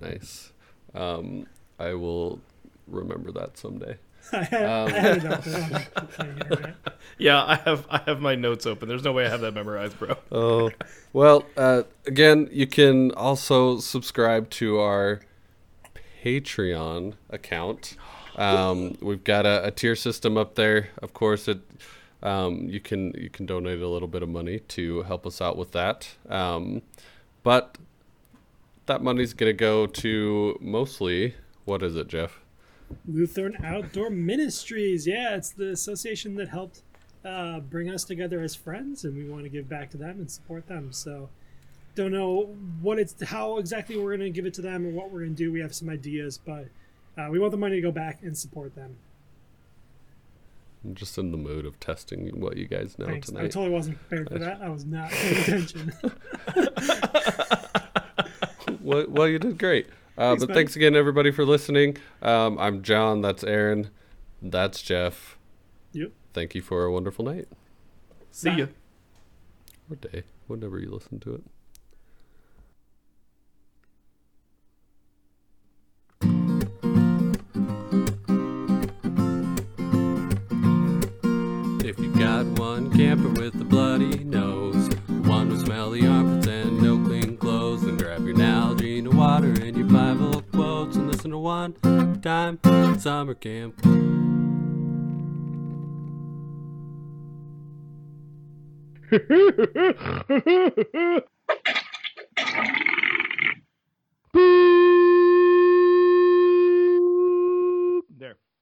Nice. 0.00 0.52
Um, 0.94 1.46
I 1.78 1.94
will 1.94 2.40
remember 2.86 3.30
that 3.32 3.56
someday. 3.56 3.98
I 4.32 4.42
had, 4.42 4.64
Um, 4.64 4.88
I 4.88 4.98
had 4.98 5.16
it 5.18 5.24
up 5.26 5.44
there 5.44 5.62
on 5.62 5.70
the 5.70 6.12
thing 6.12 6.34
here, 6.36 6.60
right? 6.64 6.74
Yeah, 7.18 7.44
I 7.44 7.54
have 7.64 7.86
I 7.88 7.98
have 8.06 8.20
my 8.20 8.34
notes 8.34 8.66
open. 8.66 8.88
There's 8.88 9.04
no 9.04 9.12
way 9.12 9.24
I 9.24 9.28
have 9.28 9.40
that 9.42 9.54
memorized, 9.54 9.98
bro. 9.98 10.16
Oh, 10.32 10.70
well, 11.12 11.44
uh, 11.56 11.84
again, 12.06 12.48
you 12.50 12.66
can 12.66 13.12
also 13.12 13.78
subscribe 13.78 14.50
to 14.50 14.78
our 14.80 15.20
Patreon 16.24 17.14
account. 17.30 17.96
Um, 18.38 18.96
we've 19.00 19.24
got 19.24 19.46
a, 19.46 19.66
a 19.66 19.70
tier 19.70 19.96
system 19.96 20.36
up 20.36 20.54
there. 20.54 20.90
Of 21.02 21.12
course, 21.12 21.48
it 21.48 21.60
um, 22.22 22.68
you 22.68 22.80
can 22.80 23.12
you 23.16 23.30
can 23.30 23.46
donate 23.46 23.80
a 23.80 23.88
little 23.88 24.08
bit 24.08 24.22
of 24.22 24.28
money 24.28 24.60
to 24.60 25.02
help 25.02 25.26
us 25.26 25.40
out 25.40 25.56
with 25.56 25.72
that. 25.72 26.08
Um, 26.28 26.82
but 27.42 27.78
that 28.86 29.02
money's 29.02 29.34
gonna 29.34 29.52
go 29.52 29.86
to 29.86 30.56
mostly 30.60 31.34
what 31.64 31.82
is 31.82 31.96
it, 31.96 32.08
Jeff? 32.08 32.40
Lutheran 33.06 33.58
Outdoor 33.62 34.08
Ministries. 34.08 35.06
Yeah, 35.06 35.36
it's 35.36 35.50
the 35.50 35.70
association 35.70 36.34
that 36.36 36.48
helped 36.48 36.82
uh, 37.24 37.60
bring 37.60 37.90
us 37.90 38.04
together 38.04 38.40
as 38.40 38.54
friends, 38.54 39.04
and 39.04 39.14
we 39.16 39.28
want 39.28 39.42
to 39.42 39.50
give 39.50 39.68
back 39.68 39.90
to 39.90 39.98
them 39.98 40.18
and 40.18 40.30
support 40.30 40.66
them. 40.66 40.92
So, 40.92 41.28
don't 41.94 42.12
know 42.12 42.56
what 42.80 42.98
it's 42.98 43.14
how 43.22 43.58
exactly 43.58 43.98
we're 43.98 44.16
going 44.16 44.20
to 44.20 44.30
give 44.30 44.46
it 44.46 44.54
to 44.54 44.62
them 44.62 44.86
or 44.86 44.90
what 44.90 45.10
we're 45.10 45.20
going 45.20 45.34
to 45.34 45.44
do. 45.44 45.52
We 45.52 45.60
have 45.60 45.74
some 45.74 45.90
ideas, 45.90 46.38
but 46.38 46.68
uh, 47.18 47.28
we 47.30 47.38
want 47.38 47.50
the 47.50 47.56
money 47.58 47.76
to 47.76 47.82
go 47.82 47.92
back 47.92 48.20
and 48.22 48.36
support 48.36 48.74
them. 48.74 48.96
I'm 50.84 50.94
just 50.94 51.18
in 51.18 51.32
the 51.32 51.38
mood 51.38 51.66
of 51.66 51.78
testing 51.80 52.28
what 52.40 52.56
you 52.56 52.66
guys 52.68 52.98
know 52.98 53.06
Thanks. 53.06 53.30
I 53.30 53.42
totally 53.48 53.70
wasn't 53.70 53.98
prepared 53.98 54.28
for 54.30 54.38
that. 54.38 54.62
I 54.62 54.68
was 54.68 54.84
not 54.84 55.10
paying 55.10 55.36
attention. 55.42 55.92
well, 58.80 59.04
well, 59.08 59.28
you 59.28 59.38
did 59.40 59.58
great. 59.58 59.88
Uh, 60.16 60.30
Thanks, 60.30 60.42
but 60.44 60.48
man. 60.50 60.54
thanks 60.56 60.76
again, 60.76 60.96
everybody, 60.96 61.30
for 61.30 61.44
listening. 61.44 61.96
Um, 62.22 62.58
I'm 62.58 62.82
John. 62.82 63.20
That's 63.22 63.44
Aaron. 63.44 63.90
That's 64.40 64.80
Jeff. 64.82 65.36
yep. 65.92 66.12
Thank 66.32 66.54
you 66.54 66.62
for 66.62 66.84
a 66.84 66.92
wonderful 66.92 67.24
night 67.24 67.48
See 68.30 68.50
ya. 68.50 68.66
or 69.90 69.96
day, 69.96 70.22
whenever 70.46 70.78
you 70.78 70.90
listen 70.90 71.18
to 71.20 71.34
it. 71.34 71.42
Camper 82.98 83.28
with 83.28 83.54
a 83.60 83.64
bloody 83.64 84.24
nose, 84.24 84.88
one 85.06 85.48
with 85.48 85.64
smelly 85.64 86.04
armpits 86.04 86.48
and 86.48 86.82
no 86.82 86.98
clean 87.06 87.36
clothes, 87.36 87.82
then 87.82 87.96
grab 87.96 88.26
your 88.26 88.34
Nalgene 88.34 89.14
water 89.14 89.52
and 89.62 89.76
your 89.76 89.86
Bible 89.86 90.42
quotes. 90.52 90.96
And 90.96 91.06
listen 91.06 91.30
to 91.30 91.38
one 91.38 91.74
time 92.22 92.58
summer 92.98 93.34
camp. 93.34 93.80